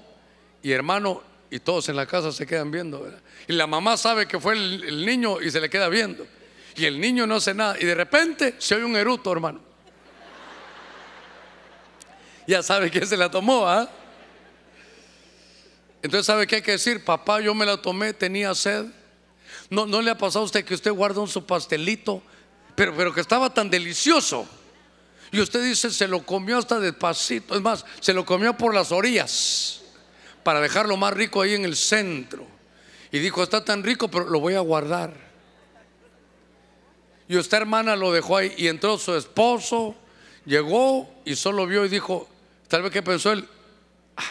[0.64, 3.08] Y hermano, y todos en la casa se quedan viendo.
[3.46, 6.26] Y la mamá sabe que fue el niño y se le queda viendo
[6.78, 7.76] y el niño no hace nada.
[7.78, 9.60] Y de repente se oye un eruto, hermano.
[12.46, 13.88] Ya sabe quién se la tomó, ¿ah?
[16.00, 17.04] Entonces, ¿sabe qué hay que decir?
[17.04, 18.86] Papá, yo me la tomé, tenía sed.
[19.68, 22.22] ¿No, no le ha pasado a usted que usted guardó su pastelito,
[22.74, 24.48] pero, pero que estaba tan delicioso?
[25.30, 27.54] Y usted dice, se lo comió hasta despacito.
[27.54, 29.82] Es más, se lo comió por las orillas
[30.42, 32.46] para dejarlo más rico ahí en el centro.
[33.10, 35.27] Y dijo, está tan rico, pero lo voy a guardar.
[37.28, 39.94] Y usted hermana lo dejó ahí y entró su esposo,
[40.44, 42.28] llegó y solo vio y dijo,
[42.68, 43.46] tal vez que pensó él,
[44.16, 44.22] ah,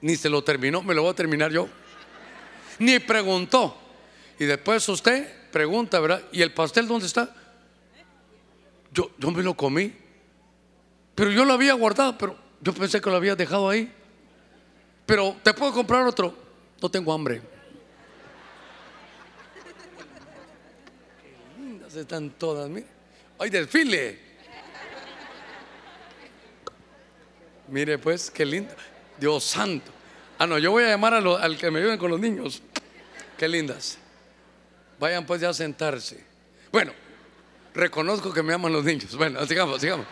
[0.00, 1.68] ni se lo terminó, me lo voy a terminar yo.
[2.78, 3.76] Ni preguntó.
[4.38, 6.22] Y después usted pregunta, ¿verdad?
[6.32, 7.34] ¿Y el pastel dónde está?
[8.96, 9.92] yo, yo me lo comí.
[11.14, 13.92] Pero yo lo había guardado, pero yo pensé que lo había dejado ahí.
[15.04, 16.34] Pero te puedo comprar otro.
[16.80, 17.42] No tengo hambre.
[21.22, 22.68] Qué lindas están todas.
[22.68, 22.86] Mire.
[23.38, 24.18] Hay desfile.
[27.68, 28.74] Mire pues, qué lindo.
[29.18, 29.90] Dios santo.
[30.38, 32.62] Ah, no, yo voy a llamar al que me ayuden con los niños.
[33.36, 33.98] Qué lindas.
[34.98, 36.22] Vayan pues ya a sentarse.
[36.70, 36.92] Bueno,
[37.74, 39.14] reconozco que me aman los niños.
[39.16, 40.06] Bueno, sigamos, sigamos.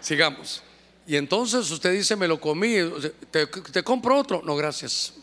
[0.00, 0.62] Sigamos.
[1.06, 2.76] Y entonces usted dice, me lo comí,
[3.30, 4.42] ¿te, compro otro?
[4.44, 5.14] No, gracias.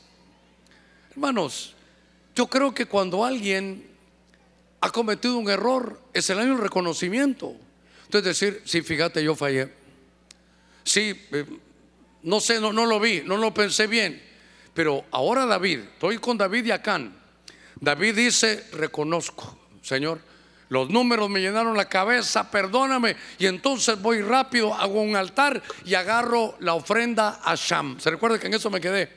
[1.11, 1.75] Hermanos,
[2.35, 3.87] yo creo que cuando alguien
[4.81, 7.55] ha cometido un error, es el año del reconocimiento.
[8.05, 9.71] Entonces decir, sí, fíjate, yo fallé.
[10.83, 11.45] Sí, eh,
[12.23, 14.21] no sé, no, no lo vi, no lo pensé bien.
[14.73, 17.15] Pero ahora David, estoy con David y Acán.
[17.79, 20.19] David dice, reconozco, Señor,
[20.69, 23.15] los números me llenaron la cabeza, perdóname.
[23.37, 27.99] Y entonces voy rápido, hago un altar y agarro la ofrenda a Sham.
[27.99, 29.09] ¿Se recuerda que en eso me quedé?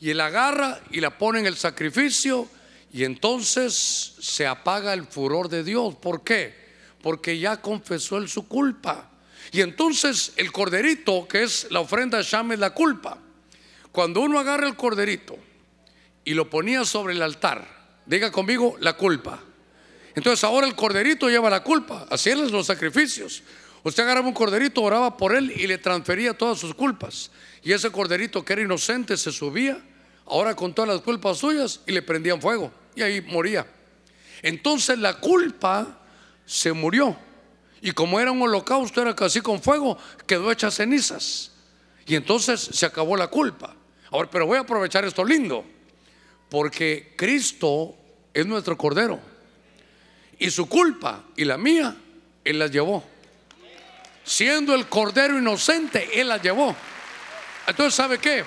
[0.00, 2.48] Y él agarra y la pone en el sacrificio
[2.92, 5.94] y entonces se apaga el furor de Dios.
[5.96, 6.54] ¿Por qué?
[7.02, 9.10] Porque ya confesó él su culpa.
[9.52, 13.18] Y entonces el corderito, que es la ofrenda a Sham, es la culpa.
[13.92, 15.36] Cuando uno agarra el corderito
[16.24, 17.66] y lo ponía sobre el altar,
[18.06, 19.40] diga conmigo la culpa.
[20.14, 22.06] Entonces ahora el corderito lleva la culpa.
[22.10, 23.42] Así los sacrificios.
[23.82, 27.30] Usted agarraba un corderito, oraba por él y le transfería todas sus culpas.
[27.62, 29.80] Y ese corderito que era inocente se subía,
[30.30, 32.72] ahora con todas las culpas suyas y le prendían fuego.
[32.94, 33.66] Y ahí moría.
[34.42, 36.00] Entonces la culpa
[36.46, 37.16] se murió.
[37.82, 41.52] Y como era un holocausto, era casi con fuego, quedó hecha cenizas.
[42.06, 43.74] Y entonces se acabó la culpa.
[44.10, 45.64] Ahora, pero voy a aprovechar esto lindo.
[46.48, 47.94] Porque Cristo
[48.34, 49.20] es nuestro cordero.
[50.38, 51.96] Y su culpa y la mía,
[52.44, 53.04] Él la llevó.
[54.24, 56.74] Siendo el cordero inocente, Él la llevó.
[57.66, 58.44] Entonces, ¿sabe qué?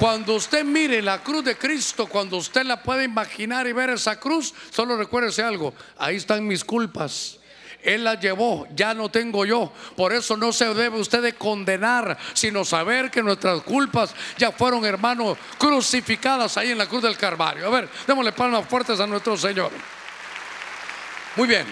[0.00, 4.18] Cuando usted mire la cruz de Cristo, cuando usted la puede imaginar y ver esa
[4.18, 7.38] cruz, solo recuérdese algo, ahí están mis culpas.
[7.82, 9.70] Él la llevó, ya no tengo yo.
[9.98, 14.86] Por eso no se debe usted de condenar, sino saber que nuestras culpas ya fueron,
[14.86, 17.66] hermanos, crucificadas ahí en la cruz del Calvario.
[17.66, 19.70] A ver, démosle palmas fuertes a nuestro Señor.
[21.36, 21.66] Muy bien.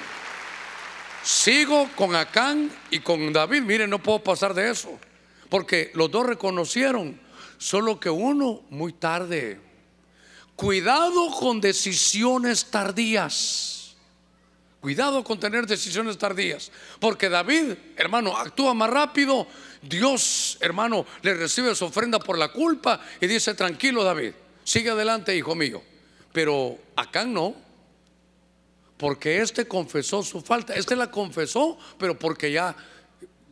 [1.23, 3.62] Sigo con Acán y con David.
[3.62, 4.99] Miren, no puedo pasar de eso.
[5.49, 7.19] Porque los dos reconocieron,
[7.59, 9.61] solo que uno muy tarde.
[10.57, 13.97] Cuidado con decisiones tardías.
[14.81, 16.73] Cuidado con tener decisiones tardías.
[17.01, 19.47] Porque David, hermano, actúa más rápido.
[19.83, 24.33] Dios, hermano, le recibe su ofrenda por la culpa y dice, tranquilo David,
[24.64, 25.83] sigue adelante, hijo mío.
[26.33, 27.68] Pero Acán no
[28.99, 30.75] porque este confesó su falta.
[30.75, 32.77] Este la confesó, pero porque ya,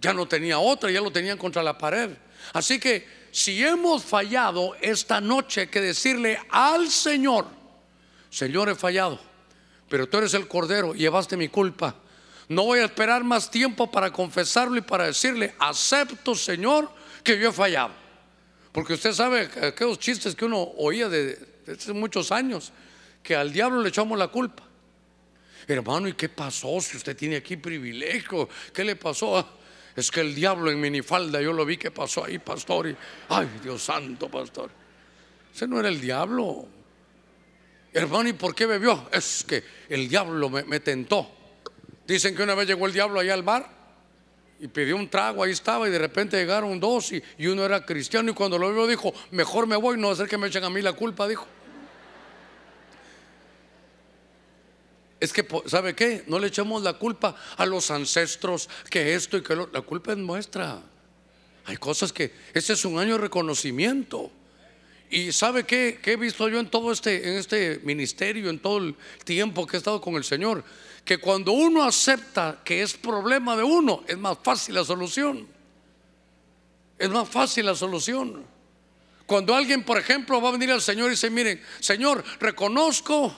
[0.01, 2.11] ya no tenía otra, ya lo tenían contra la pared.
[2.53, 7.46] Así que si hemos fallado esta noche, que decirle al Señor,
[8.31, 9.20] Señor, he fallado,
[9.90, 11.94] pero tú eres el Cordero, llevaste mi culpa.
[12.49, 16.90] No voy a esperar más tiempo para confesarlo y para decirle, acepto, Señor,
[17.22, 17.92] que yo he fallado.
[18.72, 22.72] Porque usted sabe aquellos chistes que uno oía de, de hace muchos años,
[23.22, 24.62] que al diablo le echamos la culpa.
[25.68, 26.81] Hermano, ¿y qué pasó?
[26.81, 29.46] Si usted tiene aquí privilegio, ¿qué le pasó?
[29.97, 32.89] Es que el diablo en minifalda, yo lo vi que pasó ahí, pastor.
[32.89, 32.97] Y,
[33.31, 34.71] ay, Dios santo, pastor.
[35.55, 36.67] Ese no era el diablo.
[37.95, 39.09] Hermano, ¿y por qué bebió?
[39.11, 41.31] Es que el diablo me, tentó.
[42.07, 43.71] Dicen que una vez llegó el diablo allá al bar
[44.61, 47.87] y pidió un trago, ahí estaba, y de repente llegaron dos y, y uno era
[47.87, 48.31] cristiano.
[48.31, 50.83] Y cuando lo vio, dijo: Mejor me voy, no hacer que me echen a mí
[50.83, 51.47] la culpa, dijo.
[55.19, 56.25] Es que, ¿sabe qué?
[56.27, 60.13] No le echemos la culpa a los ancestros, que esto y que lo, la culpa
[60.13, 60.83] es nuestra.
[61.65, 64.31] Hay cosas que, este es un año de reconocimiento.
[65.09, 65.99] Y ¿sabe qué?
[66.03, 69.77] ¿Qué he visto yo en todo este, en este ministerio, en todo el tiempo que
[69.77, 70.65] he estado con el Señor?
[71.05, 75.47] Que cuando uno acepta que es problema de uno, es más fácil la solución.
[76.99, 78.45] Es más fácil la solución.
[79.27, 83.37] Cuando alguien, por ejemplo, va a venir al Señor y dice, miren, Señor, reconozco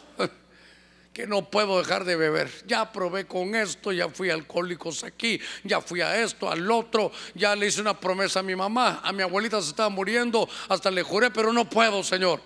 [1.19, 2.49] que no puedo dejar de beber.
[2.69, 7.57] Ya probé con esto, ya fui alcohólicos aquí, ya fui a esto, al otro, ya
[7.57, 11.03] le hice una promesa a mi mamá, a mi abuelita se estaba muriendo, hasta le
[11.03, 12.41] juré, pero no puedo, Señor.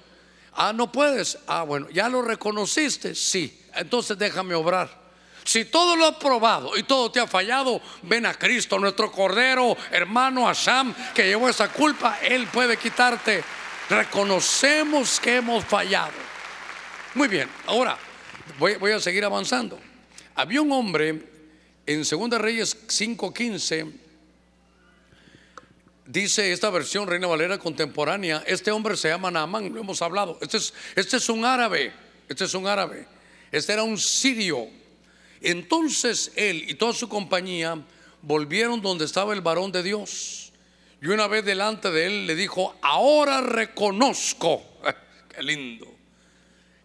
[0.54, 1.36] Ah, no puedes.
[1.46, 3.60] Ah, bueno, ya lo reconociste, sí.
[3.74, 4.88] Entonces déjame obrar.
[5.44, 9.76] Si todo lo ha probado y todo te ha fallado, ven a Cristo, nuestro Cordero,
[9.90, 13.44] hermano Asham, que llevó esa culpa, Él puede quitarte.
[13.90, 16.12] Reconocemos que hemos fallado.
[17.12, 17.98] Muy bien, ahora
[18.58, 19.78] voy, a seguir avanzando.
[20.34, 21.30] Había un hombre
[21.84, 23.92] En 2 Reyes 5:15
[26.06, 30.38] dice esta versión Reina Valera contemporánea, este hombre se llama Naamán, lo hemos hablado.
[30.40, 31.92] Este es, este es un árabe,
[32.28, 33.06] este es un árabe.
[33.50, 34.68] Este era un sirio.
[35.40, 37.78] Entonces él y toda su compañía
[38.22, 40.52] volvieron donde estaba el varón de Dios.
[41.00, 44.62] Y una vez delante de él le dijo, ahora reconozco,
[45.34, 45.91] qué lindo,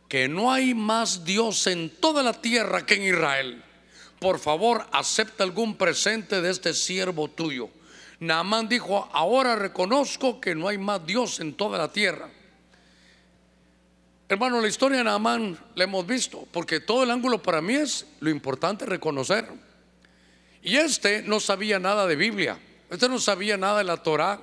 [0.08, 3.64] que no hay más Dios en toda la tierra que en Israel.
[4.20, 7.70] Por favor, acepta algún presente de este siervo tuyo.
[8.20, 12.30] Naamán dijo, ahora reconozco que no hay más Dios en toda la tierra.
[14.30, 18.06] Hermano, la historia de Naamán la hemos visto, porque todo el ángulo para mí es
[18.20, 19.48] lo importante reconocer.
[20.64, 24.42] Y este no sabía nada de Biblia, este no sabía nada de la Torah,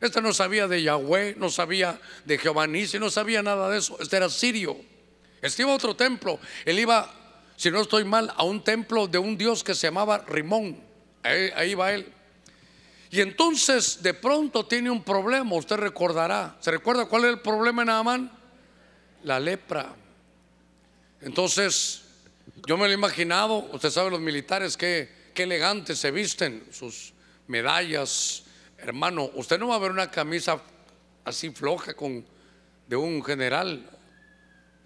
[0.00, 3.96] este no sabía de Yahweh, no sabía de Jehová Nisi, no sabía nada de eso.
[4.00, 4.76] Este era sirio.
[5.44, 6.40] Este iba a otro templo.
[6.64, 7.12] Él iba,
[7.54, 10.80] si no estoy mal, a un templo de un dios que se llamaba Rimón.
[11.22, 12.10] Ahí, va él.
[13.10, 16.56] Y entonces de pronto tiene un problema, usted recordará.
[16.60, 18.32] ¿Se recuerda cuál es el problema en Naamán?
[19.22, 19.94] La lepra.
[21.20, 22.04] Entonces,
[22.66, 27.12] yo me lo he imaginado, usted sabe los militares que qué elegantes se visten, sus
[27.48, 28.44] medallas.
[28.78, 30.58] Hermano, usted no va a ver una camisa
[31.22, 32.24] así floja con
[32.86, 33.90] de un general.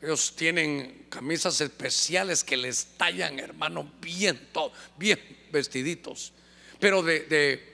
[0.00, 5.18] Ellos tienen camisas especiales que les tallan, hermano, bien, todo, bien
[5.50, 6.32] vestiditos.
[6.78, 7.68] Pero de, de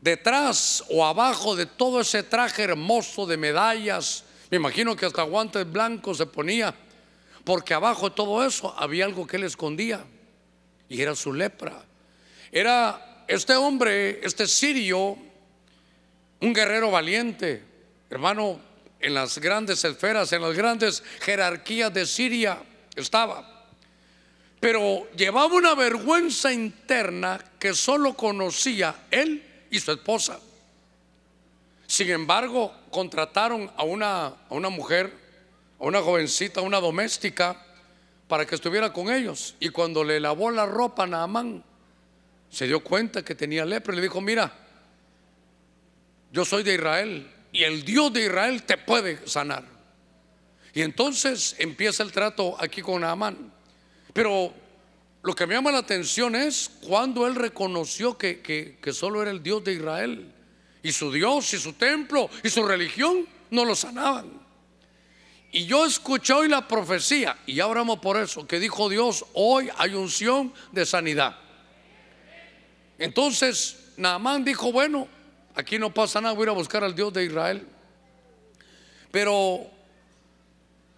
[0.00, 5.70] detrás o abajo de todo ese traje hermoso de medallas, me imagino que hasta guantes
[5.70, 6.74] blancos se ponía,
[7.44, 10.04] porque abajo de todo eso había algo que él escondía,
[10.88, 11.84] y era su lepra.
[12.52, 15.18] Era este hombre, este sirio,
[16.40, 17.62] un guerrero valiente,
[18.08, 18.60] hermano,
[19.00, 22.58] en las grandes esferas, en las grandes jerarquías de Siria
[22.94, 23.66] estaba.
[24.60, 30.40] Pero llevaba una vergüenza interna que solo conocía él y su esposa.
[31.86, 35.12] Sin embargo, contrataron a una, a una mujer,
[35.78, 37.62] a una jovencita, a una doméstica,
[38.26, 39.54] para que estuviera con ellos.
[39.60, 41.62] Y cuando le lavó la ropa a Naamán,
[42.50, 44.52] se dio cuenta que tenía lepra y le dijo, mira,
[46.32, 49.64] yo soy de Israel y el Dios de Israel te puede sanar.
[50.74, 53.52] Y entonces empieza el trato aquí con Naamán.
[54.12, 54.52] Pero
[55.22, 59.42] lo que me llama la atención es cuando él reconoció que, que, solo era el
[59.42, 60.32] Dios de Israel.
[60.82, 64.30] Y su Dios y su templo y su religión no lo sanaban.
[65.50, 67.66] Y yo escuché hoy la profecía, y ya
[68.00, 71.38] por eso, que dijo Dios, hoy hay unción de sanidad.
[72.98, 75.08] Entonces, Naamán dijo, bueno,
[75.56, 77.66] aquí no pasa nada, voy a ir a buscar al Dios de Israel.
[79.10, 79.66] Pero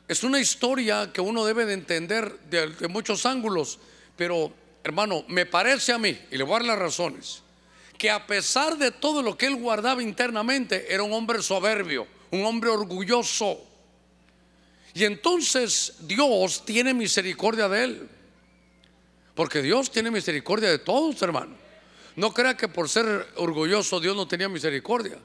[0.07, 3.79] es una historia que uno debe de entender de muchos ángulos.
[4.17, 4.53] Pero,
[4.83, 7.43] hermano, me parece a mí, y le voy a dar las razones,
[7.97, 12.45] que a pesar de todo lo que él guardaba internamente, era un hombre soberbio, un
[12.45, 13.65] hombre orgulloso.
[14.95, 18.09] Y entonces Dios tiene misericordia de él.
[19.35, 21.55] Porque Dios tiene misericordia de todos, hermano.
[22.19, 25.21] No crea que por ser orgulloso Dios no tenía misericordia.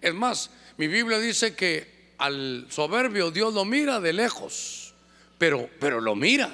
[0.00, 4.94] Es más, mi Biblia dice que al soberbio Dios lo mira de lejos,
[5.38, 6.48] pero, pero lo mira.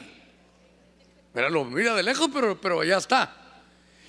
[1.35, 3.37] Mira, lo mira de lejos, pero, pero ya está.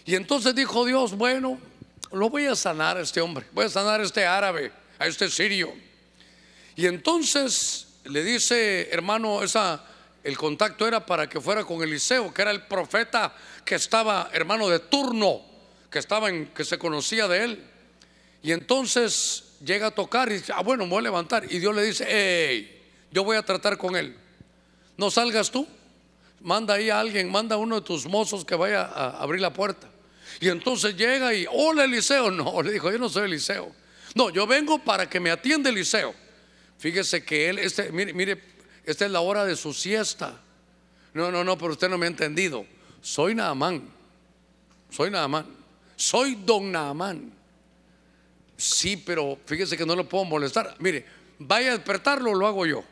[0.06, 1.60] Y entonces dijo Dios, bueno,
[2.14, 5.30] lo voy a sanar a este hombre, voy a sanar a este árabe, a este
[5.30, 5.74] sirio.
[6.78, 9.84] Y entonces le dice, hermano, esa,
[10.24, 14.70] el contacto era para que fuera con Eliseo, que era el profeta que estaba, hermano,
[14.70, 15.52] de turno,
[15.94, 17.64] que estaba que se conocía de él.
[18.42, 21.46] Y entonces llega a tocar y dice, ah, bueno, me voy a levantar.
[21.50, 22.82] Y Dios le dice, hey,
[23.12, 24.18] yo voy a tratar con él.
[24.98, 25.68] No salgas tú,
[26.42, 29.54] manda ahí a alguien, manda a uno de tus mozos que vaya a abrir la
[29.54, 29.88] puerta.
[30.42, 32.32] Y entonces llega y, hola Eliseo.
[32.32, 33.72] No, le dijo, yo no soy Eliseo.
[34.16, 36.16] No, yo vengo para que me atienda Eliseo.
[36.80, 38.42] Fíjese que él, este, mire, mire,
[38.84, 40.42] esta es la hora de su siesta.
[41.14, 42.66] No, no, no, pero usted no me ha entendido.
[43.00, 43.88] Soy Naamán.
[44.90, 45.63] Soy Naamán.
[46.04, 47.32] Soy don Naamán.
[48.58, 50.76] Sí, pero fíjese que no lo puedo molestar.
[50.80, 51.06] Mire,
[51.40, 52.84] vaya a despertarlo, lo hago yo.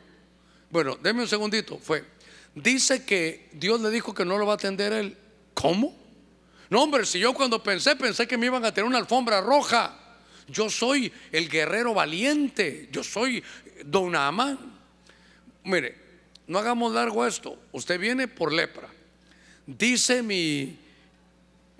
[0.70, 1.76] Bueno, deme un segundito.
[1.76, 2.06] Fue,
[2.54, 5.14] Dice que Dios le dijo que no lo va a atender él.
[5.52, 5.94] ¿Cómo?
[6.70, 9.94] No, hombre, si yo cuando pensé, pensé que me iban a tener una alfombra roja.
[10.48, 12.88] Yo soy el guerrero valiente.
[12.90, 13.44] Yo soy
[13.84, 14.58] Don Amán.
[15.64, 15.96] Mire,
[16.46, 17.58] no hagamos largo esto.
[17.72, 18.88] Usted viene por lepra.
[19.66, 20.78] Dice mi,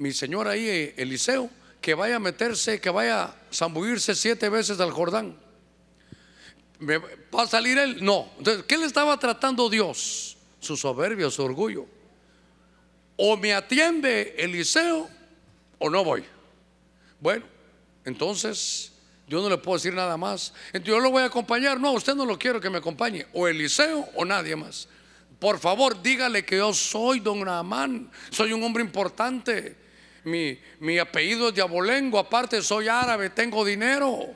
[0.03, 1.49] mi señor ahí, Eliseo,
[1.81, 5.37] que vaya a meterse, que vaya a zambullirse siete veces al Jordán.
[7.35, 8.05] ¿Va a salir él?
[8.05, 8.31] No.
[8.39, 10.37] Entonces, ¿qué le estaba tratando Dios?
[10.63, 11.87] su soberbia, su orgullo.
[13.17, 15.09] o me atiende Eliseo
[15.79, 16.25] o no voy.
[17.21, 17.45] Bueno,
[18.05, 18.93] entonces
[19.29, 20.55] yo no le puedo decir nada más.
[20.69, 21.79] Entonces yo lo voy a acompañar.
[21.79, 23.27] No, usted no lo quiero que me acompañe.
[23.33, 24.89] O Eliseo o nadie más.
[25.39, 28.11] Por favor, dígale que yo soy don Naamán.
[28.31, 29.77] Soy un hombre importante.
[30.25, 32.19] Mi, mi apellido es Diabolengo.
[32.19, 34.35] Aparte, soy árabe, tengo dinero.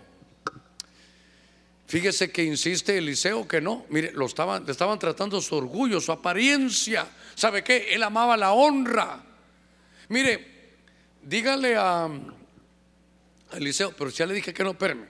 [1.86, 3.86] Fíjese que insiste Eliseo que no.
[3.90, 7.06] Mire, lo estaban, le estaban tratando su orgullo, su apariencia.
[7.34, 7.94] ¿Sabe qué?
[7.94, 9.24] Él amaba la honra.
[10.08, 10.74] Mire,
[11.22, 12.08] dígale a,
[13.52, 15.06] Eliseo, pero ya le dije que no, espérame.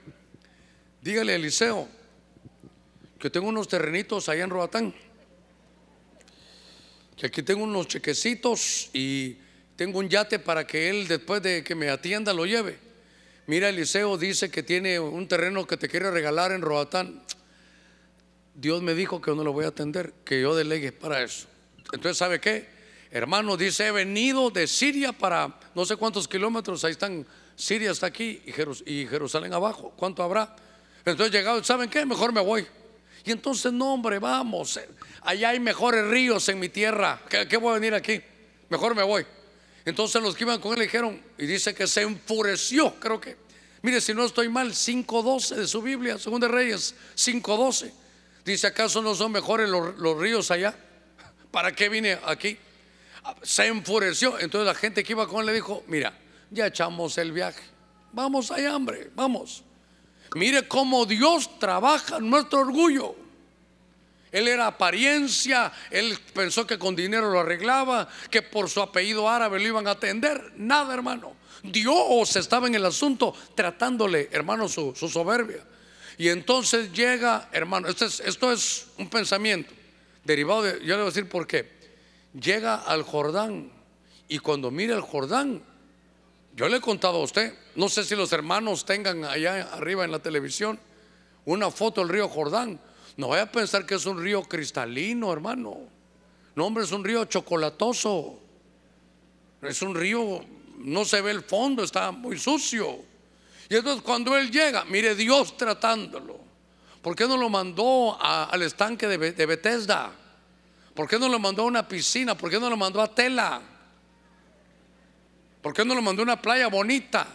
[1.01, 1.87] Dígale a Eliseo
[3.19, 4.93] que tengo unos terrenitos allá en Roatán.
[7.15, 9.37] Que aquí tengo unos chequecitos y
[9.77, 12.77] tengo un yate para que él después de que me atienda lo lleve.
[13.45, 17.21] Mira, Eliseo dice que tiene un terreno que te quiere regalar en Roatán.
[18.55, 21.47] Dios me dijo que no lo voy a atender, que yo delegue para eso.
[21.93, 22.67] Entonces, ¿sabe qué?
[23.11, 27.25] Hermano, dice, he venido de Siria para no sé cuántos kilómetros, ahí están,
[27.55, 28.41] Siria está aquí
[28.85, 30.55] y, Jerusalén abajo, ¿cuánto habrá?
[31.05, 32.03] Entonces llegado, ¿saben qué?
[32.05, 32.67] Mejor me voy.
[33.23, 34.89] Y entonces, no, hombre, vamos, eh,
[35.21, 38.21] allá hay mejores ríos en mi tierra, ¿qué, qué voy a venir aquí?
[38.69, 39.25] Mejor me voy.
[39.87, 43.37] Entonces los que iban con él dijeron, y dice que se enfureció, creo que.
[43.81, 47.93] Mire, si no estoy mal, 5.12 de su Biblia, Según de Reyes, 5.12.
[48.43, 50.75] Dice, ¿acaso no son mejores los, ríos allá?
[51.51, 52.57] ¿Para qué vine aquí?
[53.43, 54.37] Se enfureció.
[54.39, 56.11] Entonces la gente que iba con él le dijo, mira,
[56.51, 57.63] ya echamos el viaje.
[58.11, 59.63] Vamos allá, hambre, vamos.
[60.35, 63.15] Mire cómo Dios trabaja nuestro orgullo.
[64.37, 69.59] Él era apariencia, él pensó que con dinero lo arreglaba, que por su apellido árabe
[69.59, 70.53] lo iban a atender.
[70.55, 71.35] Nada, hermano.
[71.63, 75.63] Dios estaba en el asunto tratándole, hermano, su, soberbia.
[76.19, 79.73] Y entonces llega, hermano, esto es, esto es un pensamiento
[80.23, 81.71] derivado de, yo le voy a decir por qué.
[82.39, 83.71] Llega al Jordán
[84.27, 85.63] y cuando mira el Jordán,
[86.55, 90.11] yo le he contado a usted, no sé si los hermanos tengan allá arriba en
[90.11, 90.79] la televisión
[91.45, 92.79] una foto del río Jordán.
[93.17, 95.79] No vaya a pensar que es un río cristalino, hermano.
[96.55, 98.39] No, hombre, es un río chocolatoso.
[99.61, 100.45] Es un río,
[100.77, 102.99] no se ve el fondo, está muy sucio.
[103.69, 106.39] Y entonces cuando él llega, mire Dios tratándolo.
[107.01, 110.11] ¿Por qué no lo mandó al estanque de, de Bethesda?
[110.93, 112.37] ¿Por qué no lo mandó a una piscina?
[112.37, 113.61] ¿Por qué no lo mandó a Tela?
[115.61, 117.27] ¿Por qué no lo mandó a una playa bonita?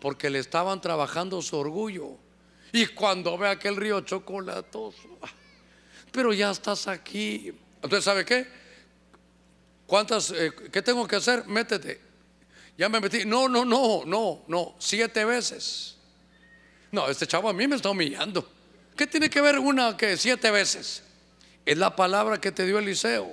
[0.00, 2.16] Porque le estaban trabajando su orgullo.
[2.72, 5.30] Y cuando ve aquel río chocolatoso, ah,
[6.12, 7.52] pero ya estás aquí.
[7.76, 8.46] Entonces, ¿sabe qué?
[9.86, 11.46] ¿Cuántas, eh, qué tengo que hacer?
[11.46, 12.00] Métete.
[12.76, 13.24] Ya me metí.
[13.24, 14.74] No, no, no, no, no.
[14.78, 15.96] Siete veces.
[16.90, 18.48] No, este chavo a mí me está humillando.
[18.96, 21.02] ¿Qué tiene que ver una que siete veces?
[21.64, 23.28] Es la palabra que te dio Eliseo.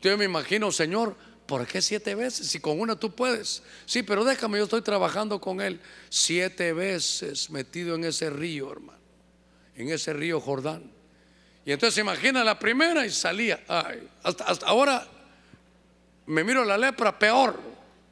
[0.00, 1.16] Yo me imagino, Señor,
[1.46, 2.48] ¿Por qué siete veces?
[2.48, 3.62] Si con una tú puedes.
[3.84, 5.80] Sí, pero déjame, yo estoy trabajando con él.
[6.08, 8.98] Siete veces metido en ese río, hermano.
[9.76, 10.90] En ese río Jordán.
[11.64, 13.62] Y entonces imagina la primera y salía.
[13.68, 15.06] Ay, hasta, ahora
[16.26, 17.58] me miro la lepra peor.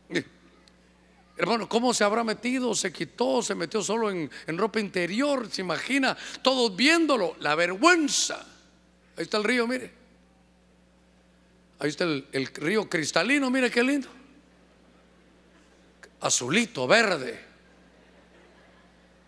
[1.37, 2.75] Hermano, ¿cómo se habrá metido?
[2.75, 5.49] Se quitó, se metió solo en, en ropa interior.
[5.51, 7.37] Se imagina, todos viéndolo.
[7.41, 8.45] La vergüenza.
[9.17, 10.04] Ahí está el río, mire.
[11.79, 14.09] Ahí está el, río cristalino, mire qué lindo.
[16.21, 17.39] Azulito, verde.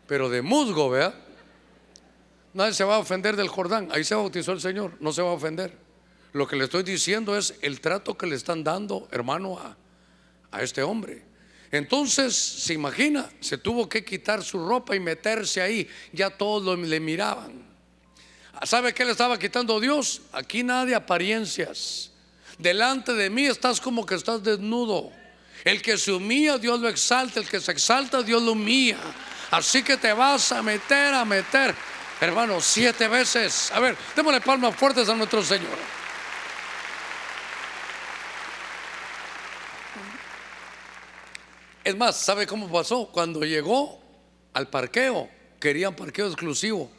[0.07, 1.15] Pero de musgo, vea.
[2.55, 3.89] Nadie se va a ofender del Jordán.
[3.93, 4.93] Ahí se bautizó el Señor.
[5.01, 5.77] No se va a ofender.
[6.33, 9.77] Lo que le estoy diciendo es el trato que le están dando, hermano, a,
[10.51, 11.23] a este hombre.
[11.71, 15.89] Entonces, se imagina, se tuvo que quitar su ropa y meterse ahí.
[16.13, 17.67] Ya todos le miraban.
[18.63, 20.23] ¿Sabe qué le estaba quitando Dios?
[20.33, 22.13] Aquí nadie apariencias.
[22.59, 25.13] Delante de mí estás como que estás desnudo.
[25.65, 27.41] El que se humilla, Dios lo exalta.
[27.41, 28.99] El que se exalta, Dios lo humilla.
[29.51, 31.75] Así que te vas a meter, a meter,
[32.21, 33.71] hermano, siete veces.
[33.73, 35.77] A ver, démosle palmas fuertes a nuestro Señor.
[41.85, 43.07] Es más, ¿sabe cómo pasó?
[43.07, 44.03] Cuando llegó
[44.55, 45.29] al parqueo,
[45.61, 46.91] querían parqueo exclusivo.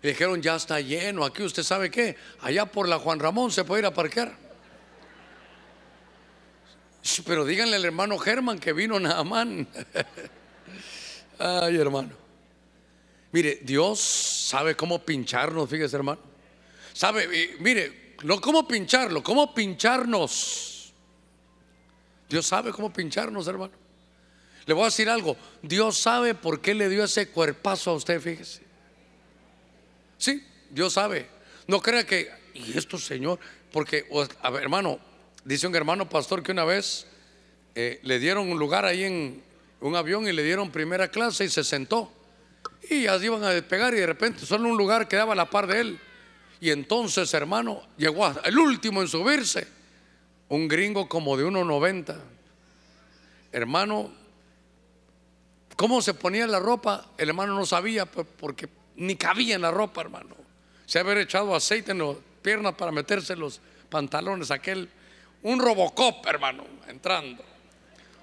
[0.00, 3.64] Le dijeron, ya está lleno, aquí usted sabe qué, allá por la Juan Ramón se
[3.64, 4.43] puede ir a parquear.
[7.26, 9.68] Pero díganle al hermano Germán que vino Naamán.
[11.38, 12.10] Ay, hermano.
[13.32, 16.20] Mire, Dios sabe cómo pincharnos, fíjese, hermano.
[16.92, 20.92] Sabe, mire, no cómo pincharlo, cómo pincharnos.
[22.28, 23.72] Dios sabe cómo pincharnos, hermano.
[24.66, 25.36] Le voy a decir algo.
[25.60, 28.62] Dios sabe por qué le dio ese cuerpazo a usted, fíjese.
[30.16, 31.28] Sí, Dios sabe.
[31.66, 33.38] No crea que, y esto, Señor,
[33.72, 34.06] porque,
[34.42, 34.98] a hermano,
[35.44, 37.06] Dice un hermano pastor que una vez
[37.74, 39.42] eh, le dieron un lugar ahí en
[39.80, 42.10] un avión y le dieron primera clase y se sentó.
[42.88, 45.66] Y ya iban a despegar y de repente solo un lugar quedaba a la par
[45.66, 46.00] de él.
[46.60, 49.68] Y entonces, hermano, llegó el último en subirse,
[50.48, 52.18] un gringo como de 1,90.
[53.52, 54.10] Hermano,
[55.76, 57.10] ¿cómo se ponía la ropa?
[57.18, 60.36] El hermano no sabía porque ni cabía en la ropa, hermano.
[60.86, 64.88] Se había echado aceite en las piernas para meterse los pantalones, aquel,
[65.44, 67.44] un robocop, hermano, entrando.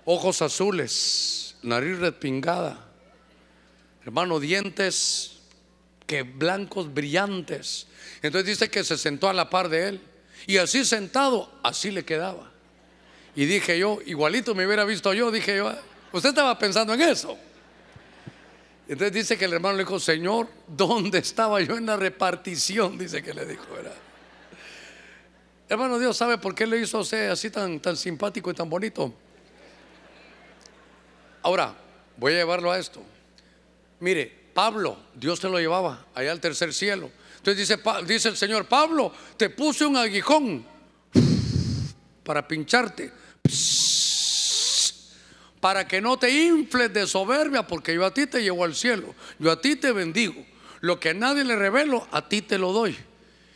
[0.03, 2.91] Ojos azules, nariz respingada
[4.03, 5.39] hermano, dientes
[6.05, 7.87] que blancos brillantes.
[8.21, 10.01] Entonces dice que se sentó a la par de él.
[10.47, 12.51] Y así sentado, así le quedaba.
[13.35, 15.71] Y dije yo, igualito me hubiera visto yo, dije yo,
[16.11, 17.37] usted estaba pensando en eso.
[18.87, 22.97] Entonces dice que el hermano le dijo, Señor, ¿dónde estaba yo en la repartición?
[22.97, 23.95] Dice que le dijo, ¿verdad?
[25.71, 29.13] Hermano, Dios sabe por qué le hizo a así tan, tan simpático y tan bonito.
[31.43, 31.73] Ahora,
[32.17, 33.01] voy a llevarlo a esto.
[34.01, 37.09] Mire, Pablo, Dios te lo llevaba allá al tercer cielo.
[37.37, 40.65] Entonces dice, dice el Señor, Pablo, te puse un aguijón
[42.25, 43.13] para pincharte,
[45.61, 49.15] para que no te infles de soberbia, porque yo a ti te llevo al cielo,
[49.39, 50.45] yo a ti te bendigo.
[50.81, 52.97] Lo que a nadie le revelo, a ti te lo doy.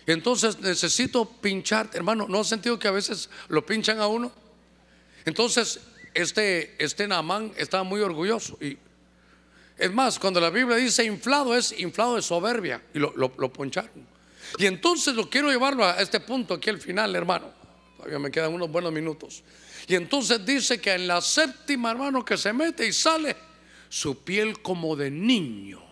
[0.07, 2.27] Entonces necesito pincharte, hermano.
[2.27, 4.31] ¿No has sentido que a veces lo pinchan a uno?
[5.25, 5.79] Entonces,
[6.13, 8.77] este, este Naamán estaba muy orgulloso y
[9.77, 12.81] es más, cuando la Biblia dice inflado, es inflado de soberbia.
[12.93, 13.11] Y lo,
[13.51, 14.07] poncharon.
[14.57, 17.51] Y entonces lo quiero llevarlo a este punto aquí al final, hermano.
[17.97, 19.43] Todavía me quedan unos buenos minutos.
[19.87, 23.35] Y entonces dice que en la séptima, hermano, que se mete y sale,
[23.89, 25.84] su piel como de niño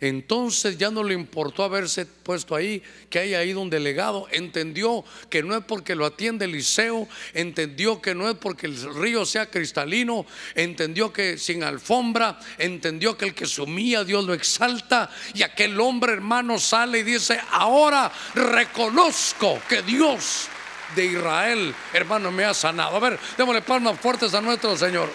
[0.00, 4.28] entonces ya no le importó haberse puesto ahí, que haya ido un delegado.
[4.30, 8.94] Entendió que no es porque lo atiende el liceo, entendió que no es porque el
[8.94, 15.10] río sea cristalino, entendió que sin alfombra, entendió que el que sumía Dios lo exalta.
[15.34, 20.48] Y aquel hombre hermano sale y dice, ahora reconozco que Dios
[20.94, 22.96] de Israel, hermano, me ha sanado.
[22.96, 25.10] A ver, démosle palmas fuertes a nuestro Señor.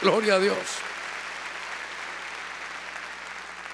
[0.00, 0.56] Gloria a Dios.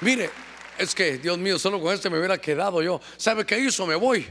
[0.00, 0.30] Mire,
[0.78, 3.00] es que, Dios mío, solo con este me hubiera quedado yo.
[3.16, 3.86] ¿Sabe qué hizo?
[3.86, 4.26] Me voy.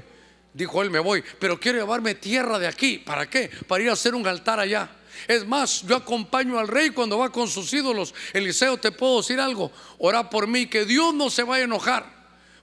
[0.53, 1.24] Dijo él, me voy.
[1.39, 2.99] Pero quiero llevarme tierra de aquí.
[2.99, 3.51] ¿Para qué?
[3.68, 4.89] Para ir a hacer un altar allá.
[5.28, 8.13] Es más, yo acompaño al rey cuando va con sus ídolos.
[8.34, 9.72] Eliseo, te puedo decir algo.
[9.97, 12.18] Ora por mí, que Dios no se vaya a enojar.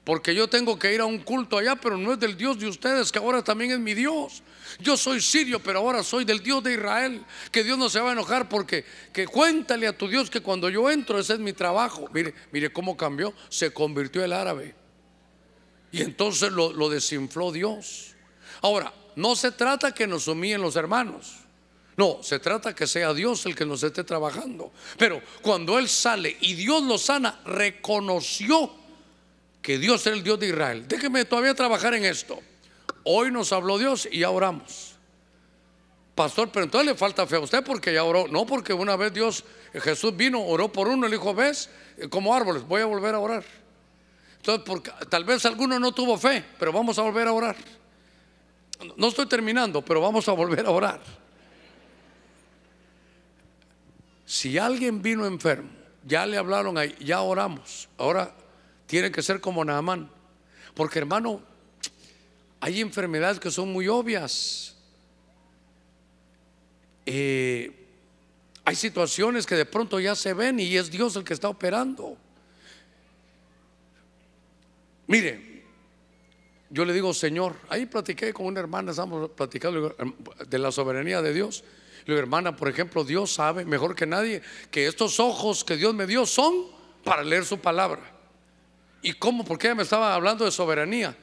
[0.04, 2.68] Porque yo tengo que ir a un culto allá, pero no es del Dios de
[2.68, 4.42] ustedes, que ahora también es mi Dios.
[4.80, 7.24] Yo soy sirio, pero ahora soy del Dios de Israel.
[7.50, 10.68] Que Dios no se va a enojar porque que cuéntale a tu Dios que cuando
[10.68, 12.08] yo entro ese es mi trabajo.
[12.12, 13.32] Mire, mire cómo cambió.
[13.48, 14.74] Se convirtió el árabe.
[15.92, 18.16] Y entonces lo, desinfló Dios.
[18.62, 21.36] Ahora, no se trata que nos humillen los hermanos.
[21.96, 24.72] No, se trata que sea Dios el que nos esté trabajando.
[24.98, 28.74] Pero cuando Él sale y Dios lo sana, reconoció
[29.62, 30.88] que Dios era el Dios de Israel.
[30.88, 32.42] Déjeme todavía trabajar en esto.
[33.04, 34.94] Hoy nos habló Dios y ya oramos.
[36.14, 38.26] Pastor, pero entonces le falta fe a usted porque ya oró.
[38.28, 41.68] No, porque una vez Dios, Jesús vino, oró por uno, le dijo, ves,
[42.08, 43.44] como árboles, voy a volver a orar.
[44.36, 47.56] Entonces, porque, tal vez alguno no tuvo fe, pero vamos a volver a orar.
[48.96, 51.00] No estoy terminando, pero vamos a volver a orar.
[54.24, 55.70] Si alguien vino enfermo,
[56.04, 57.88] ya le hablaron ahí, ya oramos.
[57.98, 58.34] Ahora
[58.86, 60.10] tiene que ser como Naamán.
[60.74, 61.40] Porque hermano,
[62.64, 64.74] hay enfermedades que son muy obvias.
[67.04, 67.70] Eh,
[68.64, 72.16] hay situaciones que de pronto ya se ven y es Dios el que está operando.
[75.06, 75.62] Mire,
[76.70, 79.94] yo le digo, Señor, ahí platiqué con una hermana, estamos platicando
[80.48, 81.64] de la soberanía de Dios.
[82.06, 84.40] Le hermana, por ejemplo, Dios sabe mejor que nadie
[84.70, 86.68] que estos ojos que Dios me dio son
[87.04, 88.00] para leer su palabra.
[89.02, 89.44] ¿Y cómo?
[89.44, 91.14] Porque ella me estaba hablando de soberanía.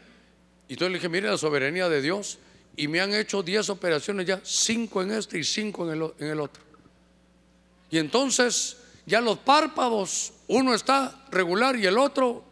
[0.71, 2.39] Y entonces le dije, mire la soberanía de Dios.
[2.77, 6.63] Y me han hecho 10 operaciones ya, 5 en este y 5 en el, otro.
[7.89, 12.45] Y entonces ya los párpados, uno está regular y el otro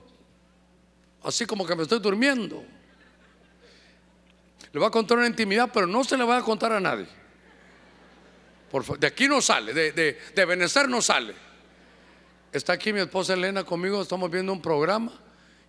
[1.24, 2.62] así como que me estoy durmiendo.
[4.74, 7.08] Le voy a contar una intimidad, pero no se le va a contar a nadie.
[9.00, 11.34] De aquí no sale, de, de, de no sale.
[12.52, 15.14] Está aquí mi esposa Elena conmigo, estamos viendo un programa.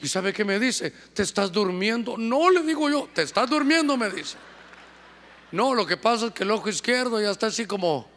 [0.03, 0.91] ¿Y sabe qué me dice?
[0.91, 2.17] ¿Te estás durmiendo?
[2.17, 3.97] No, le digo yo, ¿te estás durmiendo?
[3.97, 4.37] Me dice.
[5.53, 8.09] No, lo que pasa es que el ojo izquierdo ya está así como,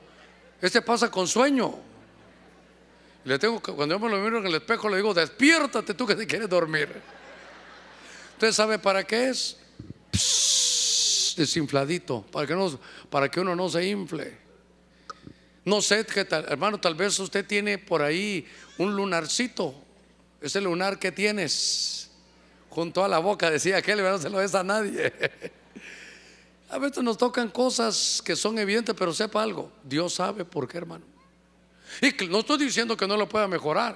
[0.62, 1.76] este pasa con sueño.
[3.26, 6.16] Le tengo, cuando yo me lo miro en el espejo, le digo, despiértate tú que
[6.16, 6.90] te quieres dormir.
[8.34, 9.58] ¿Usted sabe para qué es?
[11.36, 12.80] desinfladito, para que, no,
[13.10, 14.38] para que uno no se infle.
[15.66, 18.46] No sé, qué tal, hermano, tal vez usted tiene por ahí
[18.78, 19.83] un lunarcito.
[20.44, 22.10] Ese lunar que tienes
[22.70, 25.14] junto a la boca, decía aquel, no se lo ves a nadie.
[26.70, 30.80] A veces nos tocan cosas que son evidentes, pero sepa algo, Dios sabe por qué,
[30.80, 31.06] hermano.
[32.02, 33.96] Y no estoy diciendo que no lo pueda mejorar.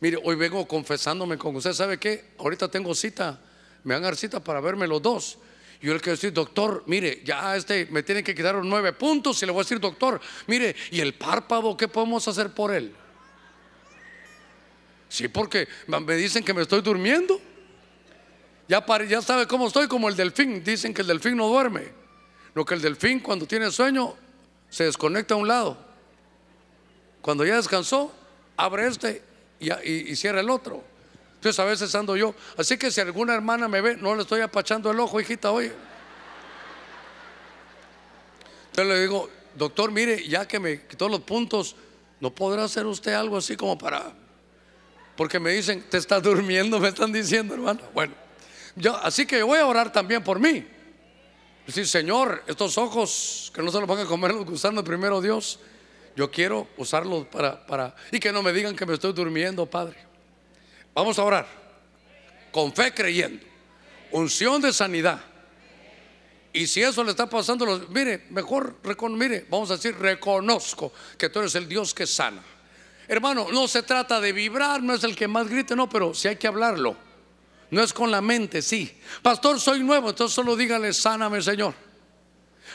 [0.00, 2.30] Mire, hoy vengo confesándome con usted, ¿sabe qué?
[2.38, 3.38] Ahorita tengo cita,
[3.82, 5.38] me van a dar cita para verme los dos.
[5.82, 9.42] Yo le quiero decir, doctor, mire, ya este me tiene que quitar los nueve puntos
[9.42, 12.94] y le voy a decir, doctor, mire, ¿y el párpado qué podemos hacer por él?
[15.08, 17.40] Sí, porque me dicen que me estoy durmiendo.
[18.68, 18.84] Ya,
[19.22, 20.62] sabe cómo estoy, como el delfín.
[20.64, 21.88] Dicen que el delfín no duerme.
[22.54, 24.14] Lo que el delfín cuando tiene sueño
[24.68, 25.78] se desconecta a un lado.
[27.20, 28.12] Cuando ya descansó,
[28.56, 29.22] abre este
[29.60, 30.82] y, cierra el otro.
[31.34, 32.34] Entonces a veces ando yo.
[32.56, 35.72] Así que si alguna hermana me ve, no le estoy apachando el ojo, hijita, oye.
[38.70, 41.76] Entonces le digo, doctor, mire, ya que me quitó los puntos,
[42.20, 44.12] ¿no podrá hacer usted algo así como para...
[45.16, 47.80] Porque me dicen, te estás durmiendo, me están diciendo, hermano.
[47.94, 48.14] Bueno,
[48.74, 50.66] yo, así que voy a orar también por mí.
[51.66, 55.58] Decir, Señor, estos ojos que no se los van a comer los gusanos primero Dios,
[56.14, 59.96] yo quiero usarlos para, para, y que no me digan que me estoy durmiendo, Padre.
[60.94, 61.46] Vamos a orar.
[62.52, 63.44] Con fe creyendo.
[64.12, 65.20] Unción de sanidad.
[66.52, 68.76] Y si eso le está pasando, mire, mejor,
[69.10, 72.42] mire, vamos a decir, reconozco que tú eres el Dios que sana.
[73.08, 76.28] Hermano, no se trata de vibrar, no es el que más grite, no, pero si
[76.28, 76.96] hay que hablarlo.
[77.70, 78.96] No es con la mente, sí.
[79.22, 81.74] Pastor, soy nuevo, entonces solo dígale, sáname, Señor.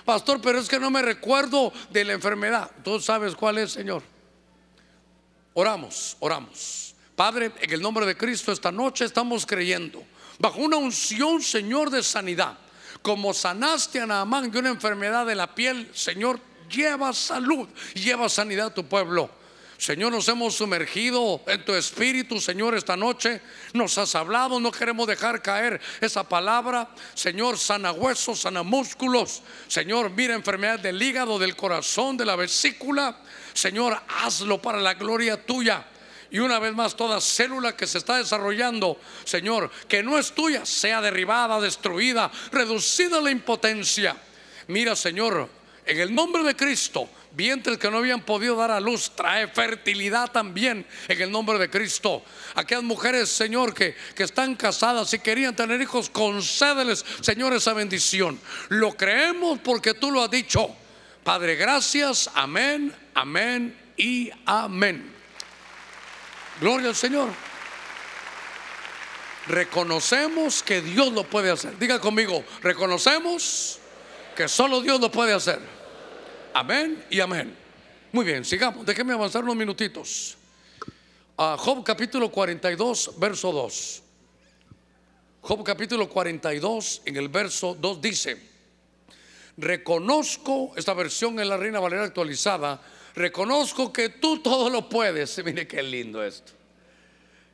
[0.06, 2.72] Pastor, pero es que no me recuerdo de la enfermedad.
[2.84, 4.04] Tú sabes cuál es, Señor.
[5.54, 6.96] Oramos, oramos.
[7.16, 10.04] Padre, en el nombre de Cristo, esta noche estamos creyendo,
[10.40, 12.58] bajo una unción, Señor, de sanidad.
[13.02, 18.68] Como sanaste a Naamán de una enfermedad de la piel, Señor, lleva salud, lleva sanidad
[18.68, 19.30] a tu pueblo.
[19.82, 23.42] Señor, nos hemos sumergido en tu espíritu, Señor, esta noche.
[23.74, 26.88] Nos has hablado, no queremos dejar caer esa palabra.
[27.16, 29.42] Señor, sana huesos, sana músculos.
[29.68, 33.18] Señor, mira enfermedad del hígado, del corazón, de la vesícula.
[33.56, 35.84] Señor, hazlo para la gloria tuya.
[36.30, 40.64] Y una vez más, toda célula que se está desarrollando, Señor, que no es tuya,
[40.64, 44.16] sea derribada, destruida, reducida a la impotencia.
[44.68, 45.50] Mira, Señor,
[45.88, 50.32] en el nombre de Cristo, vientres que no habían podido dar a luz, trae fertilidad
[50.32, 52.24] también en el nombre de Cristo.
[52.56, 58.40] Aquellas mujeres, Señor, que, que están casadas y querían tener hijos, concédeles, Señor, esa bendición.
[58.70, 60.76] Lo creemos porque tú lo has dicho.
[61.24, 62.30] Padre, gracias.
[62.34, 65.12] Amén, amén y amén.
[66.60, 67.30] Gloria al Señor.
[69.48, 71.78] Reconocemos que Dios lo puede hacer.
[71.80, 73.80] Diga conmigo, reconocemos
[74.36, 75.81] que solo Dios lo puede hacer.
[76.54, 77.56] Amén y amén.
[78.12, 78.86] Muy bien, sigamos.
[78.86, 80.38] Déjenme avanzar unos minutitos.
[81.38, 84.04] A Job capítulo 42, verso 2.
[85.42, 88.38] Job capítulo 42, en el verso 2 dice,
[89.58, 92.82] reconozco, esta versión en la Reina Valera actualizada,
[93.16, 95.44] reconozco que tú todo lo puedes.
[95.46, 96.52] Mire qué lindo esto.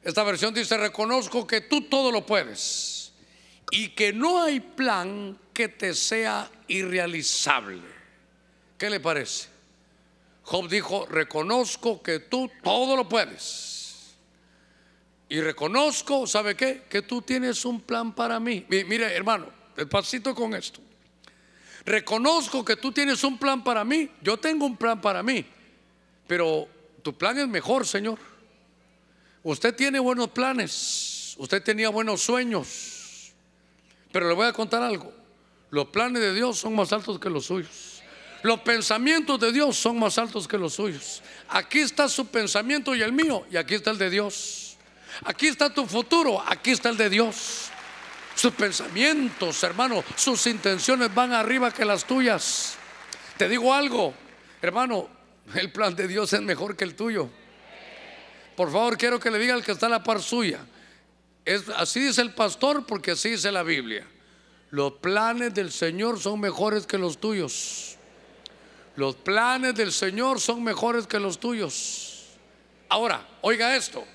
[0.04, 3.14] Esta versión dice, reconozco que tú todo lo puedes
[3.72, 7.97] y que no hay plan que te sea irrealizable.
[8.78, 9.50] ¿Qué le parece?
[10.44, 14.16] Job dijo, reconozco que tú todo lo puedes.
[15.30, 16.84] Y reconozco, ¿sabe qué?
[16.90, 18.66] Que tú tienes un plan para mí.
[18.70, 20.80] Mire, hermano, despacito con esto.
[21.86, 24.10] Reconozco que tú tienes un plan para mí.
[24.22, 25.46] Yo tengo un plan para mí.
[26.28, 26.68] Pero
[27.02, 28.20] tu plan es mejor, Señor.
[29.44, 31.36] Usted tiene buenos planes.
[31.38, 33.34] Usted tenía buenos sueños.
[34.12, 35.14] Pero le voy a contar algo.
[35.70, 37.97] Los planes de Dios son más altos que los suyos.
[38.44, 41.22] Los pensamientos de Dios son más altos que los suyos.
[41.50, 44.78] Aquí está su pensamiento y el mío, y aquí está el de Dios.
[45.24, 47.70] Aquí está tu futuro, aquí está el de Dios.
[48.36, 52.76] Sus pensamientos, hermano, sus intenciones van arriba que las tuyas.
[53.38, 54.14] Te digo algo,
[54.62, 55.10] hermano,
[55.56, 57.30] el plan de Dios es mejor que el tuyo.
[58.56, 60.60] Por favor, quiero que le diga al que está a la par suya.
[61.46, 64.06] Es, así dice el pastor porque así dice la Biblia.
[64.70, 67.97] Los planes del Señor son mejores que los tuyos.
[68.98, 72.26] Los planes del Señor son mejores que los tuyos.
[72.90, 74.06] Ahora, oiga esto.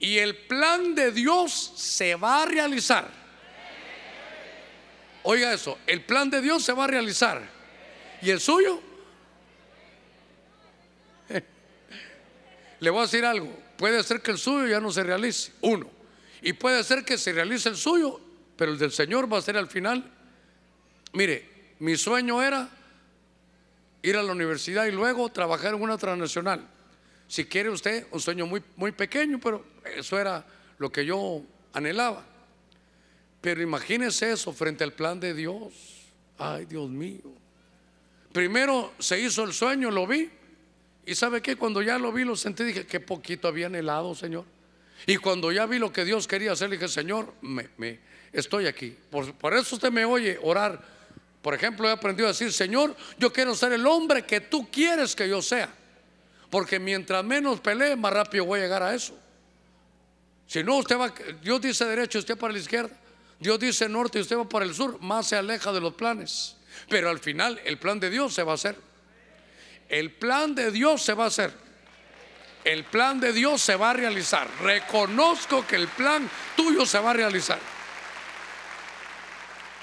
[0.00, 3.08] Y el plan de Dios se va a realizar.
[5.22, 7.48] Oiga eso, el plan de Dios se va a realizar.
[8.20, 8.80] ¿Y el suyo?
[12.80, 13.56] Le voy a decir algo.
[13.76, 15.52] Puede ser que el suyo ya no se realice.
[15.60, 15.88] Uno.
[16.42, 18.20] Y puede ser que se realice el suyo
[18.56, 20.12] pero el del Señor va a ser al final
[21.12, 22.68] Mire, mi sueño era
[24.08, 26.66] ir a la universidad y luego trabajar en una transnacional.
[27.26, 29.64] Si quiere usted, un sueño muy, muy pequeño, pero
[29.96, 30.46] eso era
[30.78, 31.42] lo que yo
[31.72, 32.24] anhelaba.
[33.40, 35.72] Pero imagínese eso frente al plan de Dios.
[36.38, 37.32] Ay, Dios mío.
[38.32, 40.30] Primero se hizo el sueño, lo vi.
[41.04, 44.44] Y sabe que cuando ya lo vi, lo sentí, dije, qué poquito había anhelado, Señor.
[45.06, 47.98] Y cuando ya vi lo que Dios quería hacer, dije, Señor, me, me
[48.32, 48.96] estoy aquí.
[49.10, 50.95] Por, por eso usted me oye orar.
[51.46, 55.14] Por ejemplo, he aprendido a decir, Señor, yo quiero ser el hombre que tú quieres
[55.14, 55.72] que yo sea.
[56.50, 59.16] Porque mientras menos pelee, más rápido voy a llegar a eso.
[60.48, 62.90] Si no, usted va, Dios dice derecho, usted para la izquierda.
[63.38, 66.56] Dios dice norte y usted va para el sur, más se aleja de los planes.
[66.88, 68.76] Pero al final el plan de Dios se va a hacer.
[69.88, 71.52] El plan de Dios se va a hacer.
[72.64, 74.48] El plan de Dios se va a realizar.
[74.62, 77.60] Reconozco que el plan tuyo se va a realizar.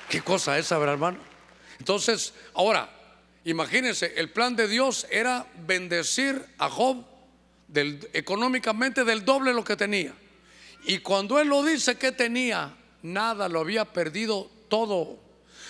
[0.09, 1.31] ¿Qué cosa es, hermano?
[1.79, 2.89] Entonces, ahora,
[3.45, 7.05] imagínense, el plan de Dios era bendecir a Job
[8.13, 10.13] económicamente del doble lo que tenía.
[10.85, 15.17] Y cuando él lo dice que tenía, nada, lo había perdido todo.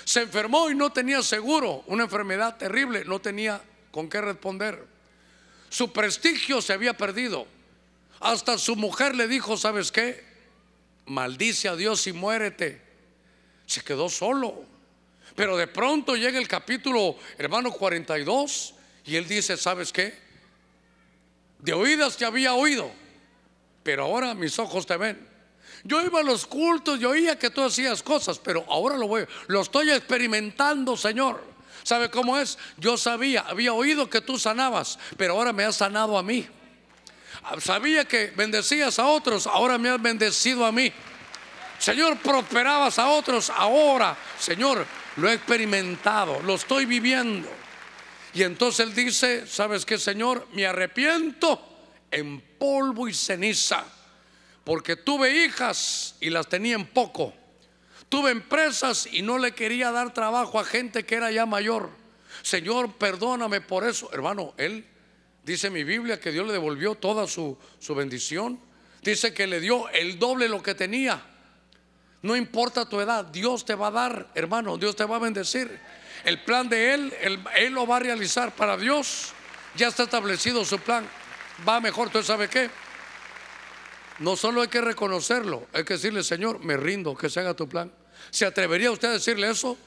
[0.04, 4.86] Se enfermó y no tenía seguro, una enfermedad terrible, no tenía con qué responder.
[5.70, 7.48] Su prestigio se había perdido.
[8.20, 10.24] Hasta su mujer le dijo, ¿sabes qué?
[11.06, 12.82] Maldice a Dios y muérete.
[13.66, 14.66] Se quedó solo.
[15.36, 18.74] Pero de pronto llega el capítulo, hermano 42,
[19.06, 20.18] y él dice, ¿sabes qué?
[21.60, 22.92] De oídas te había oído,
[23.84, 25.28] pero ahora mis ojos te ven.
[25.84, 29.26] Yo iba a los cultos, yo oía que tú hacías cosas, pero ahora lo voy,
[29.48, 31.44] lo estoy experimentando, Señor.
[31.84, 32.58] ¿Sabe cómo es?
[32.78, 36.48] Yo sabía, había oído que tú sanabas, pero ahora me has sanado a mí.
[37.60, 40.94] Sabía que bendecías a otros, ahora me has bendecido a mí.
[41.78, 44.86] Señor, prosperabas a otros, ahora, Señor,
[45.18, 47.50] lo he experimentado, lo estoy viviendo.
[48.34, 50.48] Y entonces él dice, ¿sabes qué, Señor?
[50.54, 51.62] Me arrepiento
[52.10, 53.86] en polvo y ceniza
[54.64, 57.34] porque tuve hijas y las tenía en poco.
[58.10, 61.90] Tuve empresas y no le quería dar trabajo a gente que era ya mayor.
[62.42, 64.10] Señor, perdóname por eso.
[64.14, 64.86] Hermano, él
[65.44, 68.60] dice en mi Biblia que Dios le devolvió toda su, su bendición.
[69.02, 71.22] Dice que le dio el doble lo que tenía.
[72.24, 75.78] No importa tu edad, Dios te va a dar, hermano, Dios te va a bendecir.
[76.24, 77.14] El plan de Él,
[77.58, 79.34] Él, lo va a realizar para Dios.
[79.76, 81.06] Ya está establecido su plan.
[81.68, 82.70] Va mejor, ¿tú sabes qué?
[84.20, 87.68] No solo hay que reconocerlo, hay que decirle, Señor, me rindo, que se haga tu
[87.68, 87.92] plan.
[88.30, 89.78] ¿Se atrevería usted a decirle eso?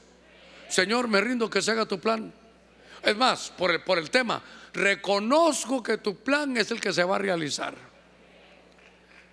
[0.69, 2.31] Señor, me rindo, que se haga tu plan.
[3.01, 7.03] Es más, por el, por el tema, reconozco que tu plan es el que se
[7.03, 7.73] va a realizar.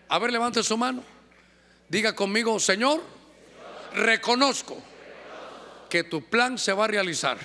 [0.08, 1.13] A ver, levante su mano.
[1.94, 3.00] Diga conmigo, Señor,
[3.94, 4.82] reconozco
[5.88, 7.38] que tu plan se va a realizar.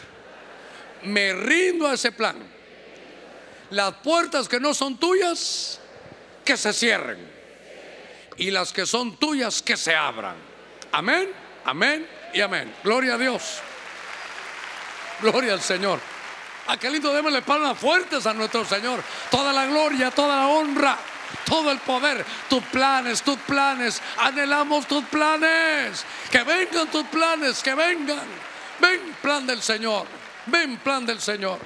[1.04, 2.36] Me rindo a ese plan.
[3.70, 5.80] Las puertas que no son tuyas,
[6.44, 7.20] que se cierren
[8.38, 10.38] y las que son tuyas que se abran.
[10.94, 11.30] Amén,
[11.66, 12.74] amén y amén.
[12.84, 13.60] Gloria a Dios.
[15.22, 16.00] Gloria al Señor.
[16.66, 19.04] A qué lindo démosle palmas fuertes a nuestro Señor.
[19.30, 20.98] Toda la gloria, toda la honra,
[21.46, 22.26] todo el poder.
[22.50, 24.02] Tus planes, tus planes.
[24.18, 26.06] Anhelamos tus planes.
[26.32, 28.28] Que vengan tus planes, que vengan.
[28.80, 30.06] Ven, plan del Señor.
[30.46, 31.60] Ven, plan del Señor.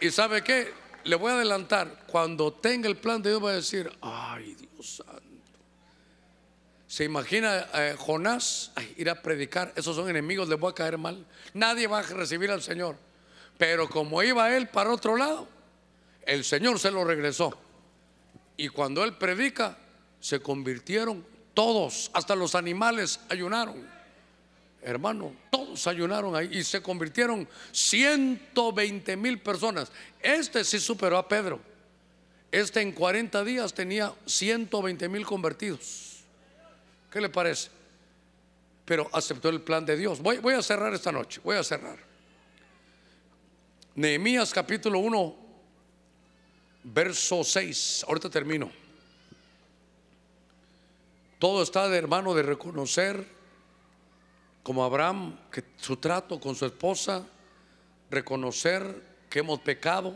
[0.00, 0.72] ¿Y sabe qué?
[1.04, 2.02] Le voy a adelantar.
[2.06, 5.22] Cuando tenga el plan de Dios, va a decir: Ay, Dios santo.
[6.86, 9.72] ¿Se imagina eh, Jonás ir a predicar?
[9.76, 11.26] Esos son enemigos, les voy a caer mal.
[11.52, 12.96] Nadie va a recibir al Señor.
[13.58, 15.48] Pero como iba él para otro lado,
[16.22, 17.58] el Señor se lo regresó.
[18.56, 19.76] Y cuando él predica,
[20.20, 23.96] se convirtieron todos, hasta los animales ayunaron.
[24.82, 29.90] Hermano, todos ayunaron ahí y se convirtieron 120 mil personas.
[30.20, 31.60] Este sí superó a Pedro.
[32.52, 36.20] Este en 40 días tenía 120 mil convertidos.
[37.10, 37.70] ¿Qué le parece?
[38.84, 40.20] Pero aceptó el plan de Dios.
[40.20, 41.98] Voy, a cerrar esta noche, voy a cerrar.
[43.94, 45.45] Nehemías capítulo 1,
[46.92, 48.04] verso 6.
[48.08, 48.70] Ahorita termino.
[51.38, 53.26] Todo está de hermano de reconocer,
[54.62, 57.26] como Abraham, que su trato con su esposa,
[58.10, 60.14] reconocer que hemos pecado,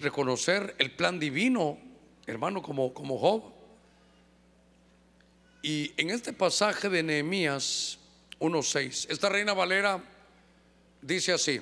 [0.00, 1.78] reconocer el plan divino,
[2.26, 3.58] hermano, como, como Job
[5.62, 7.98] y en este pasaje de Nehemías
[8.38, 10.02] 1.6, esta reina Valera
[11.02, 11.60] dice así,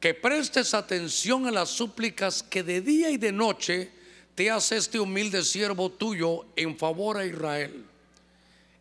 [0.00, 3.90] que prestes atención a las súplicas que de día y de noche
[4.34, 7.84] te hace este humilde siervo tuyo en favor a Israel.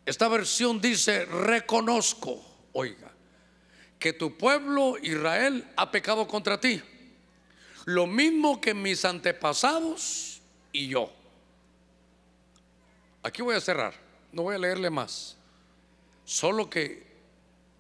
[0.06, 2.48] Esta versión dice, reconozco
[2.78, 3.12] oiga,
[3.98, 6.82] que tu pueblo Israel ha pecado contra ti.
[7.86, 10.42] Lo mismo que mis antepasados
[10.72, 11.12] y yo.
[13.24, 13.96] Aquí voy a cerrar,
[14.32, 15.36] no voy a leerle más.
[16.24, 17.08] Solo que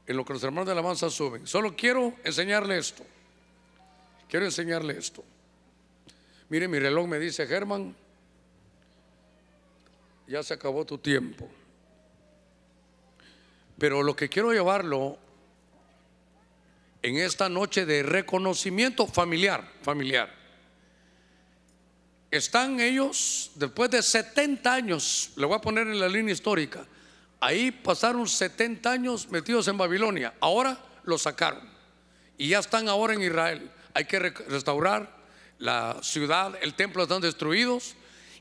[0.07, 3.05] en lo que los hermanos de la alabanza suben, solo quiero enseñarle esto.
[4.29, 5.23] Quiero enseñarle esto.
[6.49, 7.95] Mire, mi reloj me dice, Germán,
[10.27, 11.49] ya se acabó tu tiempo.
[13.77, 15.17] Pero lo que quiero llevarlo
[17.01, 20.33] en esta noche de reconocimiento familiar, familiar.
[22.29, 26.85] Están ellos, después de 70 años, le voy a poner en la línea histórica,
[27.39, 31.77] ahí pasaron 70 años metidos en Babilonia, ahora lo sacaron
[32.37, 33.71] y ya están ahora en Israel.
[33.97, 35.09] Hay que restaurar
[35.57, 37.95] la ciudad, el templo están destruidos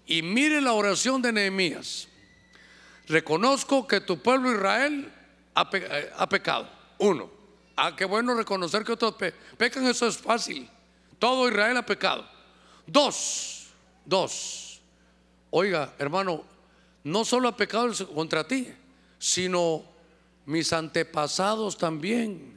[0.04, 2.08] y mire la oración de Nehemías.
[3.08, 5.10] Reconozco que tu pueblo Israel
[5.54, 6.68] ha, eh, pecado.
[6.98, 7.30] Uno.
[7.74, 9.14] Ah, qué bueno reconocer que otros
[9.56, 10.68] pecan, eso es fácil.
[11.18, 12.28] Todo Israel ha pecado.
[12.86, 13.68] Dos,
[14.04, 14.82] dos.
[15.48, 16.44] Oiga, hermano,
[17.02, 18.70] no solo ha pecado contra ti,
[19.18, 19.86] sino
[20.44, 22.55] mis antepasados también.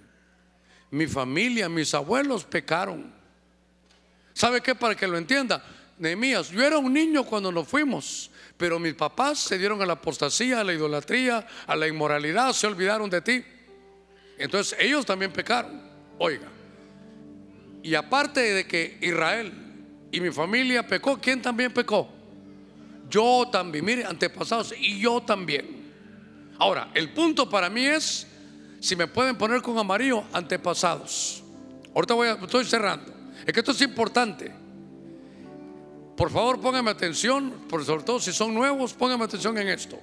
[0.91, 3.11] Mi familia, mis abuelos pecaron.
[4.33, 4.73] ¿Sabe qué?
[4.75, 5.63] Para que lo entienda,
[5.97, 9.93] Nehemías, yo era un niño cuando nos fuimos, pero mis papás se dieron a la
[9.93, 13.43] apostasía, a la idolatría, a la inmoralidad, se olvidaron de ti.
[14.37, 15.81] Entonces ellos también pecaron.
[16.17, 16.47] Oiga.
[17.83, 19.51] Y aparte de que Israel
[20.11, 22.09] y mi familia pecó, ¿quién también pecó?
[23.09, 25.91] Yo también, mire, antepasados, y yo también.
[26.57, 28.27] Ahora, el punto para mí es,
[28.79, 31.43] si me pueden poner con amarillo, antepasados.
[31.93, 33.11] Ahorita voy a, estoy cerrando.
[33.45, 34.51] Es que esto es importante.
[36.15, 39.97] Por favor, póngame atención, por sobre todo si son nuevos, póngame atención en esto.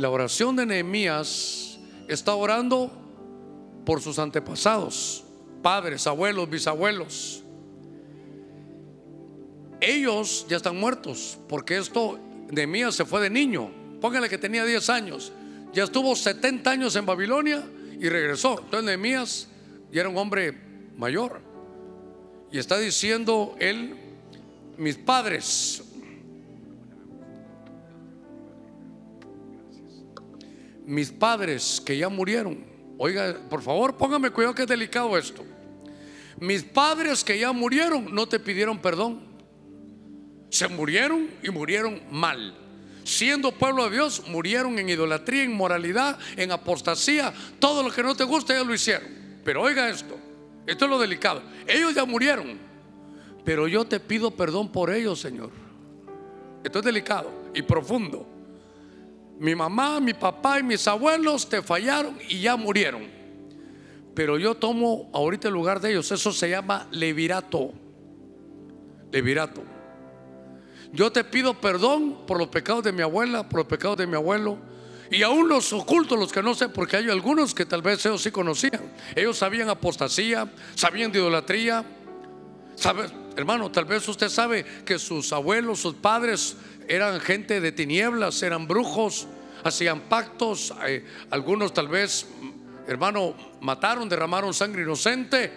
[0.00, 1.78] la oración de Nehemías
[2.08, 2.90] está orando
[3.84, 5.24] por sus antepasados,
[5.62, 7.42] padres, abuelos, bisabuelos.
[9.80, 12.18] Ellos ya están muertos, porque esto,
[12.50, 13.70] Nehemías se fue de niño.
[14.00, 15.32] Póngale que tenía 10 años.
[15.72, 17.64] Ya estuvo 70 años en Babilonia
[17.98, 18.58] y regresó.
[18.58, 19.48] Entonces Nehemías
[19.92, 20.56] ya era un hombre
[20.96, 21.40] mayor.
[22.50, 23.94] Y está diciendo él,
[24.76, 25.84] mis padres,
[30.84, 32.64] mis padres que ya murieron,
[32.98, 35.44] oiga, por favor, póngame cuidado que es delicado esto.
[36.40, 39.20] Mis padres que ya murieron no te pidieron perdón.
[40.48, 42.69] Se murieron y murieron mal.
[43.10, 47.34] Siendo pueblo de Dios, murieron en idolatría, en moralidad, en apostasía.
[47.58, 49.08] Todo lo que no te gusta, ellos lo hicieron.
[49.44, 50.16] Pero oiga esto,
[50.64, 51.42] esto es lo delicado.
[51.66, 52.56] Ellos ya murieron,
[53.44, 55.50] pero yo te pido perdón por ellos, Señor.
[56.62, 58.24] Esto es delicado y profundo.
[59.40, 63.08] Mi mamá, mi papá y mis abuelos te fallaron y ya murieron.
[64.14, 66.12] Pero yo tomo ahorita el lugar de ellos.
[66.12, 67.72] Eso se llama levirato.
[69.10, 69.79] Levirato.
[70.92, 74.16] Yo te pido perdón por los pecados de mi abuela, por los pecados de mi
[74.16, 74.58] abuelo.
[75.10, 78.22] Y aún los ocultos, los que no sé, porque hay algunos que tal vez ellos
[78.22, 78.92] sí conocían.
[79.14, 81.84] Ellos sabían apostasía, sabían de idolatría.
[82.76, 86.56] ¿Sabe, hermano, tal vez usted sabe que sus abuelos, sus padres
[86.88, 89.26] eran gente de tinieblas, eran brujos,
[89.64, 92.26] hacían pactos, eh, algunos tal vez,
[92.86, 95.52] hermano, mataron, derramaron sangre inocente.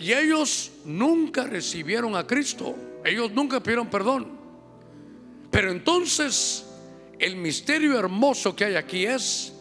[0.00, 4.39] Y ellos nunca recibieron a Cristo, ellos nunca pidieron perdón.
[5.50, 6.64] Pero entonces
[7.18, 9.52] el misterio hermoso que hay aquí es,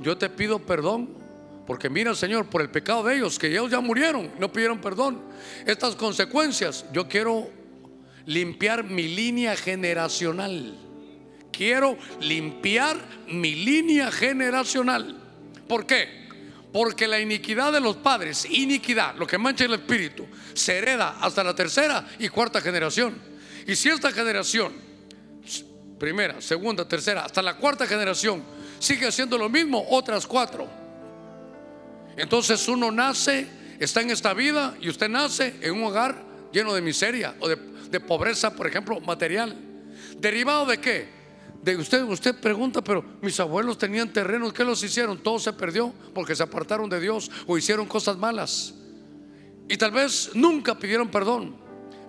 [0.00, 1.10] yo te pido perdón,
[1.66, 5.20] porque mira Señor, por el pecado de ellos, que ellos ya murieron, no pidieron perdón.
[5.66, 7.50] Estas consecuencias, yo quiero
[8.26, 10.78] limpiar mi línea generacional.
[11.52, 12.96] Quiero limpiar
[13.28, 15.20] mi línea generacional.
[15.68, 16.22] ¿Por qué?
[16.72, 21.44] Porque la iniquidad de los padres, iniquidad, lo que mancha el espíritu, se hereda hasta
[21.44, 23.18] la tercera y cuarta generación.
[23.66, 24.72] Y si esta generación,
[26.02, 28.42] primera, segunda, tercera, hasta la cuarta generación,
[28.80, 30.66] sigue haciendo lo mismo, otras cuatro.
[32.16, 33.46] Entonces uno nace,
[33.78, 36.20] está en esta vida y usted nace en un hogar
[36.52, 39.56] lleno de miseria o de pobreza, por ejemplo, material.
[40.18, 41.08] ¿Derivado de qué?
[41.62, 45.22] De usted, usted pregunta, pero mis abuelos tenían terrenos, ¿qué los hicieron?
[45.22, 48.74] Todo se perdió porque se apartaron de Dios o hicieron cosas malas.
[49.68, 51.54] Y tal vez nunca pidieron perdón.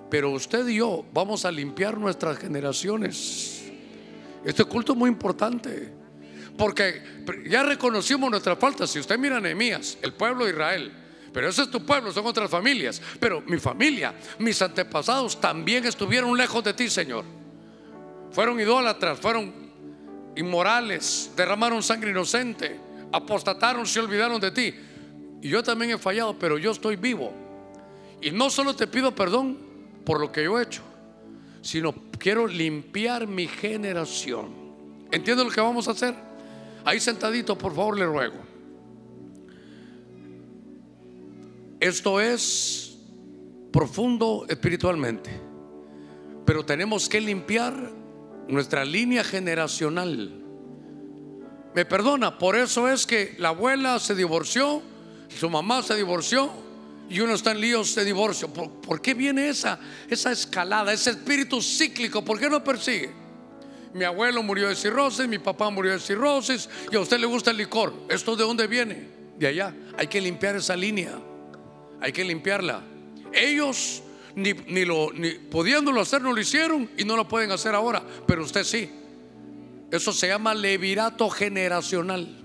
[0.09, 3.52] Pero usted y yo vamos a limpiar nuestras generaciones.
[4.45, 5.93] Este culto es muy importante.
[6.57, 7.01] Porque
[7.49, 8.89] ya reconocimos nuestras faltas.
[8.89, 10.91] Si usted mira Nehemías, el pueblo de Israel,
[11.33, 13.01] pero ese es tu pueblo, son otras familias.
[13.19, 17.25] Pero mi familia, mis antepasados también estuvieron lejos de ti, Señor.
[18.31, 19.51] Fueron idólatras, fueron
[20.35, 22.79] inmorales, derramaron sangre inocente,
[23.11, 24.73] apostataron, se olvidaron de ti.
[25.41, 27.33] Y yo también he fallado, pero yo estoy vivo.
[28.21, 29.57] Y no solo te pido perdón
[30.05, 30.81] por lo que yo he hecho,
[31.63, 34.51] sino quiero limpiar mi generación.
[35.11, 36.13] ¿Entiende lo que vamos a hacer?
[36.83, 38.35] Ahí sentadito, por favor, le ruego.
[41.79, 42.97] Esto es
[43.71, 45.31] profundo espiritualmente,
[46.45, 47.91] pero tenemos que limpiar
[48.47, 50.43] nuestra línea generacional.
[51.73, 54.81] Me perdona, por eso es que la abuela se divorció,
[55.29, 56.51] su mamá se divorció
[57.13, 58.51] y uno está en líos de divorcio.
[58.51, 62.25] ¿Por, qué viene esa, esa escalada, ese espíritu cíclico?
[62.25, 63.11] ¿Por qué no persigue?
[63.93, 67.51] Mi abuelo murió de cirrosis, mi papá murió de cirrosis y a usted le gusta
[67.51, 67.93] el licor.
[68.09, 69.07] ¿Esto de dónde viene?
[69.37, 69.75] De allá.
[69.95, 71.11] Hay que limpiar esa línea.
[72.01, 72.81] Hay que limpiarla.
[73.31, 74.01] Ellos
[74.33, 78.01] ni, ni lo ni pudiéndolo hacer no lo hicieron y no lo pueden hacer ahora,
[78.25, 78.89] pero usted sí.
[79.91, 82.39] Eso se llama levirato generacional.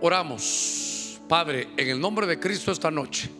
[0.00, 0.85] Oramos,
[1.28, 3.30] Padre, en el nombre de Cristo esta noche.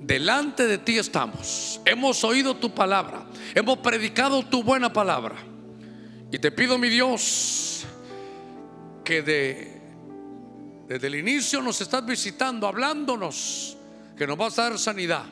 [0.00, 1.80] Delante de ti estamos.
[1.84, 3.26] Hemos oído tu palabra.
[3.54, 5.36] Hemos predicado tu buena palabra.
[6.30, 7.84] Y te pido, mi Dios,
[9.04, 9.80] que de,
[10.88, 13.76] desde el inicio nos estás visitando, hablándonos,
[14.16, 15.24] que nos vas a dar sanidad.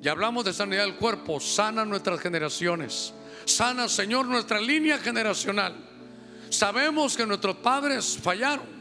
[0.00, 3.12] Ya hablamos de sanidad del cuerpo, sana nuestras generaciones.
[3.44, 5.74] Sana, Señor, nuestra línea generacional.
[6.48, 8.79] Sabemos que nuestros padres fallaron.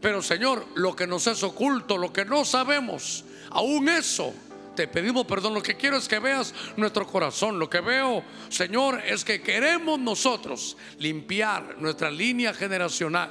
[0.00, 4.34] Pero, Señor, lo que nos es oculto, lo que no sabemos, aún eso
[4.74, 5.54] te pedimos perdón.
[5.54, 7.58] Lo que quiero es que veas nuestro corazón.
[7.58, 13.30] Lo que veo, Señor, es que queremos nosotros limpiar nuestra línea generacional.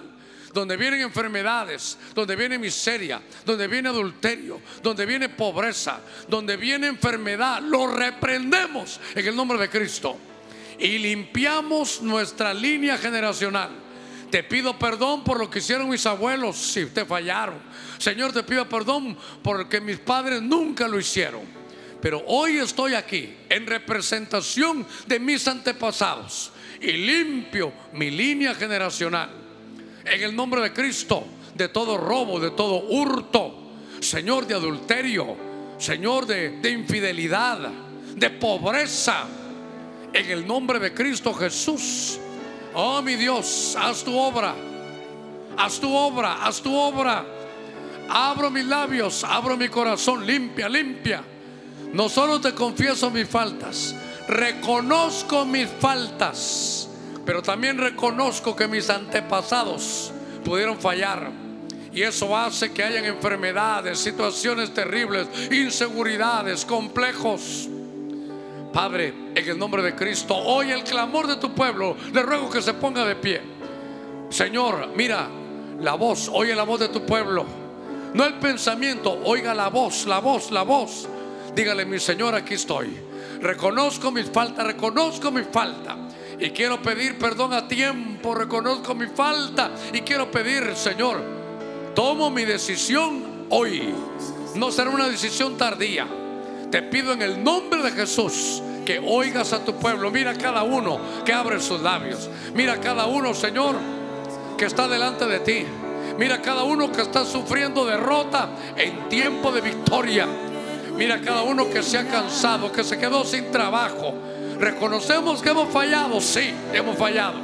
[0.53, 7.61] Donde vienen enfermedades, donde viene miseria, donde viene adulterio, donde viene pobreza, donde viene enfermedad,
[7.61, 10.17] lo reprendemos en el nombre de Cristo
[10.80, 13.70] y limpiamos nuestra línea generacional.
[14.30, 17.58] Te pido perdón por lo que hicieron mis abuelos si te fallaron.
[17.98, 21.42] Señor, te pido perdón porque mis padres nunca lo hicieron.
[22.02, 29.30] Pero hoy estoy aquí en representación de mis antepasados y limpio mi línea generacional.
[30.06, 31.26] En el nombre de Cristo,
[31.56, 35.36] de todo robo, de todo hurto, Señor de adulterio,
[35.78, 37.70] Señor de, de infidelidad,
[38.16, 39.26] de pobreza.
[40.14, 42.20] En el nombre de Cristo Jesús
[42.74, 44.53] Oh mi Dios, haz tu obra.
[45.57, 47.26] Haz tu obra, haz tu obra.
[48.09, 51.24] Abro mis labios, abro mi corazón, limpia, limpia.
[51.93, 53.95] No solo te confieso mis faltas,
[54.28, 56.88] reconozco mis faltas,
[57.26, 60.11] pero también reconozco que mis antepasados
[60.45, 61.32] pudieron fallar.
[61.91, 67.67] Y eso hace que hayan enfermedades, situaciones terribles, inseguridades, complejos.
[68.72, 72.61] Padre, en el nombre de Cristo, hoy el clamor de tu pueblo, le ruego que
[72.61, 73.41] se ponga de pie.
[74.30, 75.28] Señor, mira
[75.80, 77.45] la voz, oye la voz de tu pueblo.
[78.13, 81.07] No el pensamiento, oiga la voz, la voz, la voz.
[81.55, 82.95] Dígale, mi Señor, aquí estoy.
[83.41, 85.97] Reconozco mis faltas, reconozco mi falta.
[86.39, 89.72] Y quiero pedir perdón a tiempo, reconozco mi falta.
[89.91, 91.22] Y quiero pedir, Señor,
[91.95, 93.93] tomo mi decisión hoy.
[94.55, 96.18] No será una decisión tardía
[96.72, 100.11] te pido en el nombre de Jesús que oigas a tu pueblo.
[100.11, 102.30] Mira cada uno que abre sus labios.
[102.53, 103.76] Mira cada uno, Señor,
[104.58, 105.66] que está delante de ti.
[106.17, 110.28] Mira cada uno que está sufriendo derrota en tiempo de victoria.
[110.96, 114.13] Mira cada uno que se ha cansado, que se quedó sin trabajo.
[114.59, 117.36] Reconocemos que hemos fallado, sí, hemos fallado.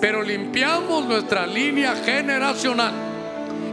[0.00, 2.92] Pero limpiamos nuestra línea generacional.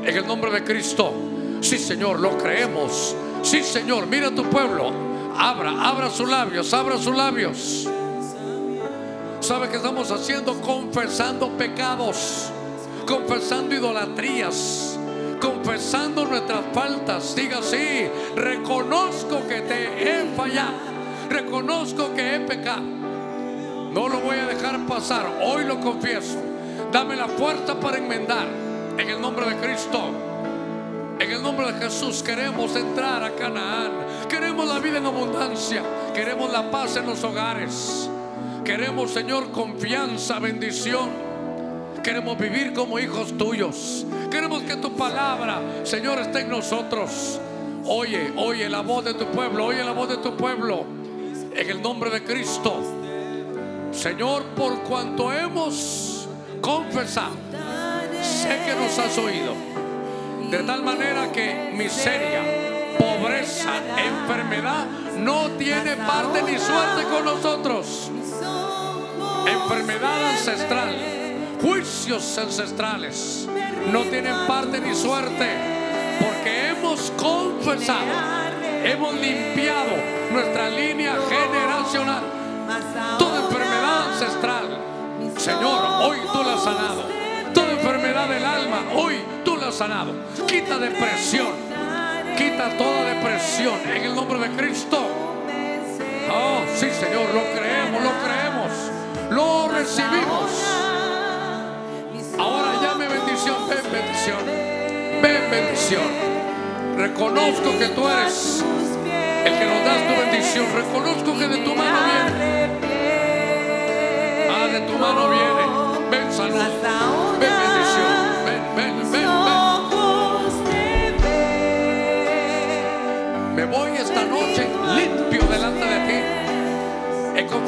[0.03, 1.13] En el nombre de Cristo.
[1.61, 3.15] Sí, Señor, lo creemos.
[3.41, 4.91] Sí, Señor, mira a tu pueblo.
[5.37, 7.87] Abra, abra sus labios, abra sus labios.
[9.39, 10.61] ¿Sabe qué estamos haciendo?
[10.61, 12.51] Confesando pecados,
[13.07, 14.99] confesando idolatrías,
[15.41, 17.35] confesando nuestras faltas.
[17.35, 20.73] Diga sí, reconozco que te he fallado,
[21.29, 22.83] reconozco que he pecado.
[22.83, 26.37] No lo voy a dejar pasar, hoy lo confieso.
[26.91, 28.47] Dame la fuerza para enmendar
[28.97, 30.30] en el nombre de Cristo.
[31.21, 33.91] En el nombre de Jesús queremos entrar a Canaán.
[34.27, 35.83] Queremos la vida en abundancia.
[36.15, 38.09] Queremos la paz en los hogares.
[38.65, 41.11] Queremos, Señor, confianza, bendición.
[42.03, 44.03] Queremos vivir como hijos tuyos.
[44.31, 47.39] Queremos que tu palabra, Señor, esté en nosotros.
[47.85, 49.67] Oye, oye la voz de tu pueblo.
[49.67, 50.85] Oye la voz de tu pueblo.
[51.55, 52.81] En el nombre de Cristo.
[53.91, 56.27] Señor, por cuanto hemos
[56.61, 57.35] confesado,
[58.23, 59.80] sé que nos has oído.
[60.51, 62.43] De tal manera que miseria,
[62.99, 64.85] pobreza, enfermedad
[65.17, 68.11] no tiene parte ni suerte con nosotros.
[69.47, 71.11] Enfermedad ancestral,
[71.81, 73.47] sacrificios ancestrales.
[73.91, 75.47] No tienen parte ni suerte
[76.19, 78.05] porque hemos confesado,
[78.83, 79.91] hemos limpiado
[80.31, 82.23] nuestra línea generacional.
[83.17, 84.77] Toda enfermedad ancestral,
[85.37, 87.30] Señor, hoy tú la has sanado.
[87.81, 90.13] Enfermedad del alma, hoy tú la has sanado.
[90.45, 91.47] Quita depresión,
[92.37, 94.99] quita toda depresión en el nombre de Cristo.
[96.31, 98.71] Oh, sí, Señor, lo creemos, lo creemos,
[99.31, 100.51] lo recibimos.
[102.37, 104.37] Ahora llame bendición, ven bendición,
[105.23, 106.03] ven bendición.
[106.97, 108.63] Reconozco que tú eres
[109.43, 110.65] el que nos das tu bendición.
[110.75, 112.69] Reconozco que de tu mano viene.
[114.51, 116.09] Ah, de tu mano viene.
[116.11, 117.20] Ven salud,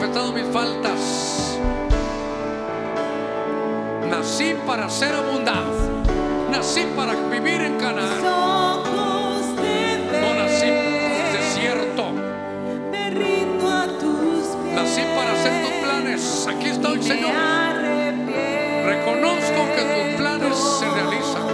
[0.03, 1.57] Mis faltas.
[4.09, 6.03] Nací para ser abundado.
[6.51, 8.21] Nací para vivir en Canaán.
[10.21, 10.67] No nací
[11.31, 12.11] desierto.
[14.75, 16.47] Nací para hacer tus planes.
[16.49, 17.31] Aquí estoy, Señor.
[18.85, 21.47] Reconozco que tus planes se realizan.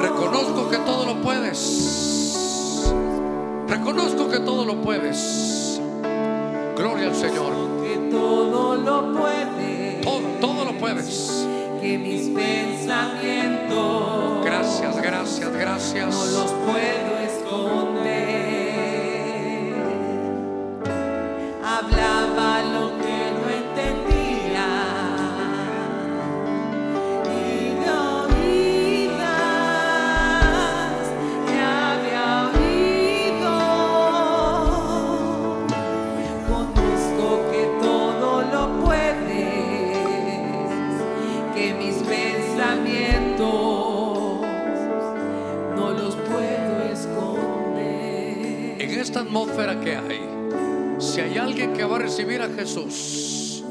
[0.00, 2.92] Reconozco que todo lo puedes.
[3.66, 5.55] Reconozco que todo lo puedes.
[6.76, 7.52] Gloria al Señor.
[7.82, 11.46] Que todo lo puede, Todo, todo lo puedes.
[11.80, 16.14] que mis pensamientos Gracias, gracias, no gracias.
[16.32, 18.25] los puedo esconder.
[52.06, 53.64] Recibir a Jesús,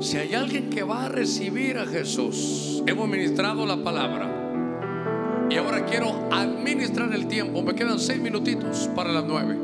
[0.00, 5.86] si hay alguien que va a recibir a Jesús, hemos ministrado la palabra y ahora
[5.86, 7.62] quiero administrar el tiempo.
[7.62, 9.56] Me quedan seis minutitos para las nueve.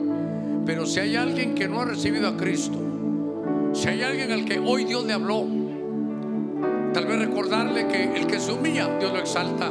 [0.64, 2.78] Pero si hay alguien que no ha recibido a Cristo,
[3.74, 5.46] si hay alguien al que hoy Dios le habló,
[6.94, 9.70] tal vez recordarle que el que se humilla, Dios lo exalta.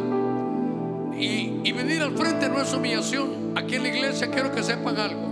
[1.18, 3.54] Y, y venir al frente no es humillación.
[3.56, 5.31] Aquí en la iglesia quiero que sepan algo.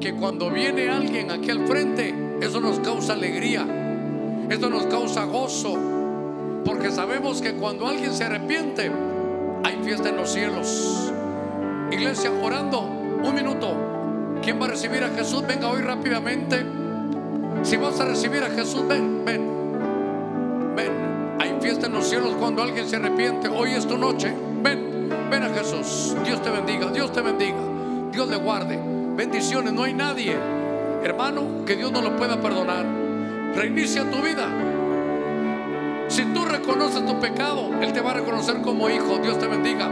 [0.00, 3.66] Que cuando viene alguien aquí al frente, eso nos causa alegría.
[4.48, 5.76] Esto nos causa gozo.
[6.64, 8.90] Porque sabemos que cuando alguien se arrepiente,
[9.62, 11.12] hay fiesta en los cielos.
[11.90, 13.76] Iglesia, orando, un minuto.
[14.42, 15.46] ¿Quién va a recibir a Jesús?
[15.46, 16.64] Venga hoy rápidamente.
[17.62, 19.42] Si vas a recibir a Jesús, ven, ven.
[20.76, 21.36] Ven.
[21.38, 23.48] Hay fiesta en los cielos cuando alguien se arrepiente.
[23.48, 24.32] Hoy es tu noche.
[24.62, 26.16] Ven, ven a Jesús.
[26.24, 27.58] Dios te bendiga, Dios te bendiga.
[28.10, 28.89] Dios le guarde.
[29.20, 30.34] Bendiciones, no hay nadie.
[31.04, 32.86] Hermano, que Dios no lo pueda perdonar.
[33.54, 34.48] Reinicia tu vida.
[36.08, 39.18] Si tú reconoces tu pecado, Él te va a reconocer como hijo.
[39.18, 39.90] Dios te bendiga.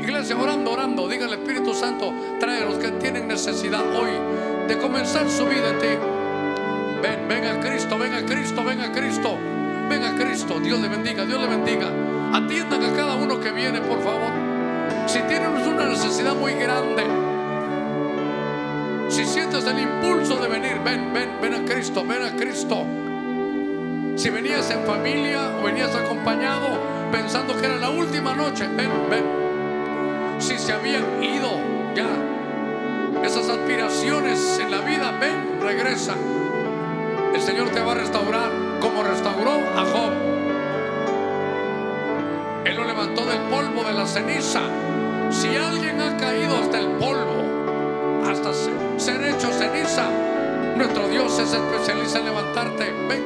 [0.00, 4.12] Iglesia, orando, orando, diga al Espíritu Santo, trae a los que tienen necesidad hoy
[4.68, 5.98] de comenzar su vida en ti.
[7.02, 9.36] Ven, ven a Cristo, ven a Cristo, ven a Cristo,
[9.90, 10.60] ven a Cristo.
[10.60, 11.88] Dios le bendiga, Dios le bendiga.
[12.32, 14.30] Atiendan a cada uno que viene, por favor.
[15.08, 17.21] Si tienen una necesidad muy grande,
[19.52, 22.86] sientes el impulso de venir, ven, ven, ven a Cristo, ven a Cristo.
[24.16, 26.68] Si venías en familia o venías acompañado
[27.10, 29.24] pensando que era la última noche, ven, ven.
[30.38, 31.50] Si se habían ido
[31.94, 32.08] ya
[33.22, 36.14] esas aspiraciones en la vida, ven, regresa.
[37.34, 38.50] El Señor te va a restaurar
[38.80, 40.12] como restauró a Job.
[42.64, 44.62] Él lo levantó del polvo, de la ceniza.
[45.30, 47.51] Si alguien ha caído hasta el polvo,
[48.96, 50.08] ser hecho ceniza,
[50.76, 52.92] nuestro Dios es especialista en levantarte.
[53.08, 53.24] Ven,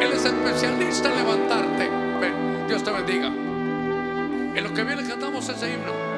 [0.00, 1.90] Él es especialista en levantarte.
[2.20, 3.26] Ven, Dios te bendiga.
[3.26, 6.09] En lo que viene cantamos ese himno.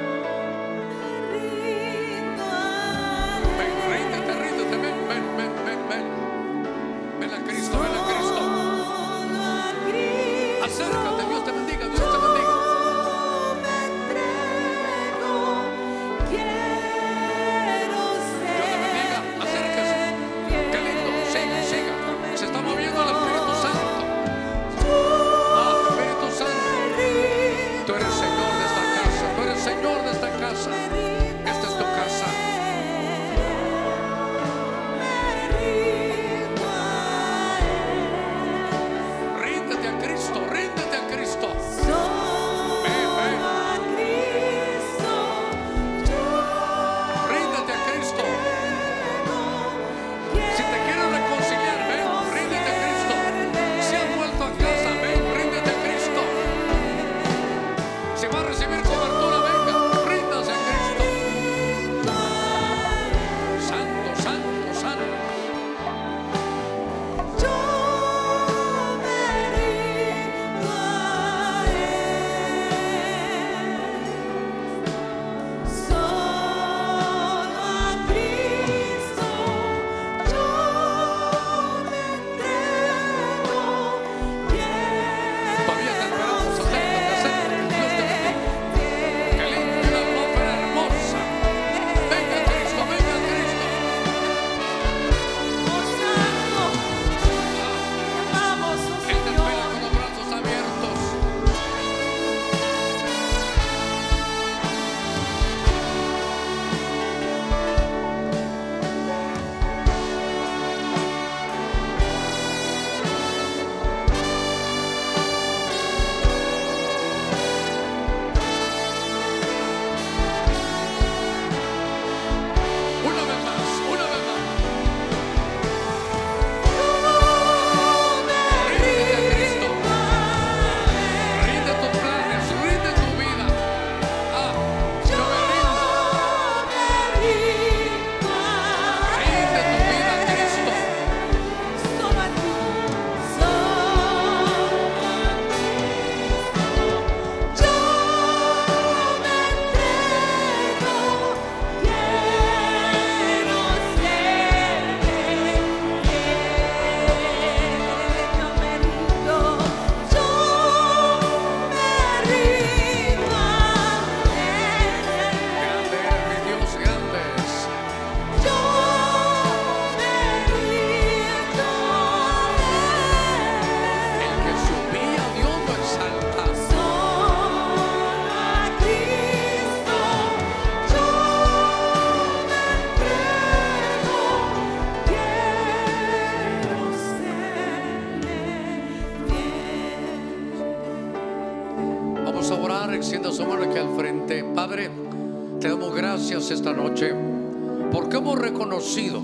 [198.83, 199.23] Reconocido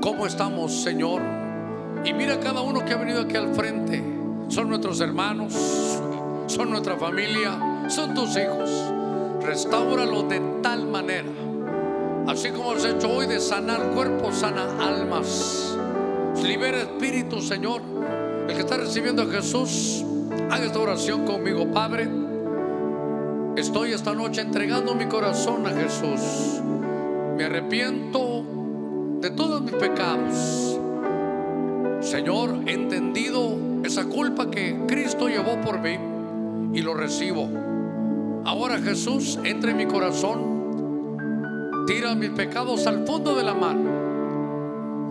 [0.00, 1.22] cómo estamos, Señor.
[2.04, 4.02] Y mira cada uno que ha venido aquí al frente.
[4.48, 5.52] Son nuestros hermanos,
[6.46, 8.70] son nuestra familia, son tus hijos.
[9.42, 11.28] Restáuralos de tal manera,
[12.28, 15.76] así como has hecho hoy de sanar cuerpos, sana almas.
[16.42, 17.82] Libera espíritu, Señor.
[18.48, 20.04] El que está recibiendo a Jesús,
[20.50, 22.08] haga esta oración conmigo, Padre.
[23.56, 26.60] Estoy esta noche entregando mi corazón a Jesús.
[27.36, 28.44] Me arrepiento
[29.20, 30.80] de todos mis pecados.
[32.00, 35.98] Señor, he entendido esa culpa que Cristo llevó por mí
[36.72, 37.46] y lo recibo.
[38.46, 43.76] Ahora Jesús, entre en mi corazón, tira mis pecados al fondo de la mar.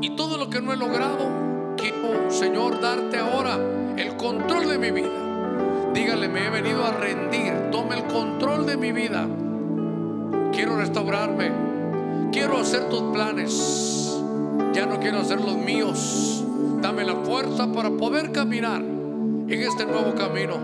[0.01, 3.59] Y todo lo que no he logrado, quiero, Señor, darte ahora
[3.97, 5.91] el control de mi vida.
[5.93, 7.69] Dígale, me he venido a rendir.
[7.71, 9.27] Tome el control de mi vida.
[10.51, 11.74] Quiero restaurarme.
[12.31, 14.19] Quiero hacer tus planes.
[14.73, 16.43] Ya no quiero hacer los míos.
[16.81, 20.55] Dame la fuerza para poder caminar en este nuevo camino.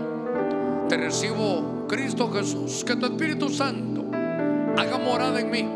[0.88, 4.04] Te recibo, Cristo Jesús, que tu Espíritu Santo
[4.76, 5.68] haga morada en mí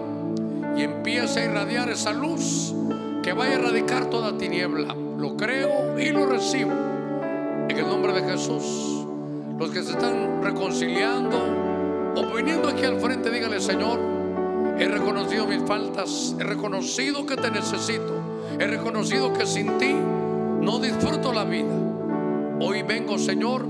[0.76, 2.74] y empiece a irradiar esa luz
[3.22, 4.94] que vaya a erradicar toda tiniebla.
[4.94, 6.72] Lo creo y lo recibo.
[7.68, 9.04] En el nombre de Jesús.
[9.58, 11.38] Los que se están reconciliando
[12.14, 13.98] o viniendo aquí al frente, dígale, Señor,
[14.78, 18.14] he reconocido mis faltas, he reconocido que te necesito,
[18.58, 19.94] he reconocido que sin ti
[20.60, 21.74] no disfruto la vida.
[22.60, 23.66] Hoy vengo, Señor,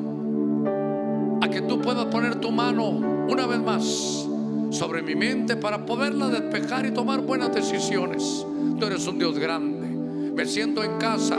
[1.40, 2.88] a que tú puedas poner tu mano
[3.28, 4.26] una vez más
[4.70, 8.44] sobre mi mente para poderla despejar y tomar buenas decisiones.
[8.78, 9.86] Tú eres un Dios grande.
[10.34, 11.36] Me siento en casa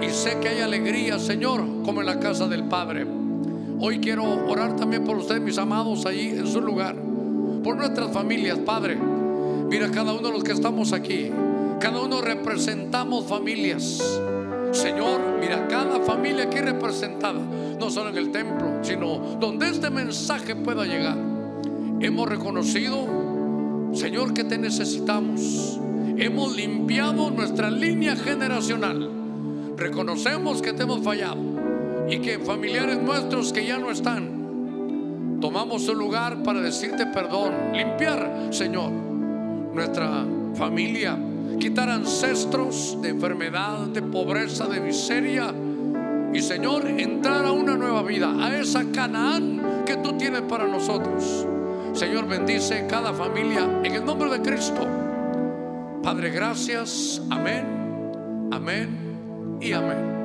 [0.00, 3.06] y sé que hay alegría, Señor, como en la casa del Padre.
[3.80, 7.09] Hoy quiero orar también por ustedes, mis amados, allí en su lugar.
[7.62, 8.96] Por nuestras familias, Padre.
[9.68, 11.30] Mira cada uno de los que estamos aquí.
[11.78, 14.02] Cada uno representamos familias.
[14.72, 17.40] Señor, mira cada familia aquí representada.
[17.78, 21.16] No solo en el templo, sino donde este mensaje pueda llegar.
[22.00, 23.06] Hemos reconocido,
[23.92, 25.78] Señor, que te necesitamos.
[26.16, 29.10] Hemos limpiado nuestra línea generacional.
[29.76, 31.40] Reconocemos que te hemos fallado
[32.08, 34.39] y que familiares nuestros que ya no están,
[35.40, 41.18] tomamos su lugar para decirte perdón, limpiar, Señor, nuestra familia,
[41.58, 45.52] quitar ancestros de enfermedad, de pobreza, de miseria.
[46.32, 51.46] Y Señor, entrar a una nueva vida, a esa Canaán que tú tienes para nosotros.
[51.92, 54.86] Señor, bendice cada familia en el nombre de Cristo.
[56.02, 57.20] Padre, gracias.
[57.30, 60.20] Amén, amén y amén.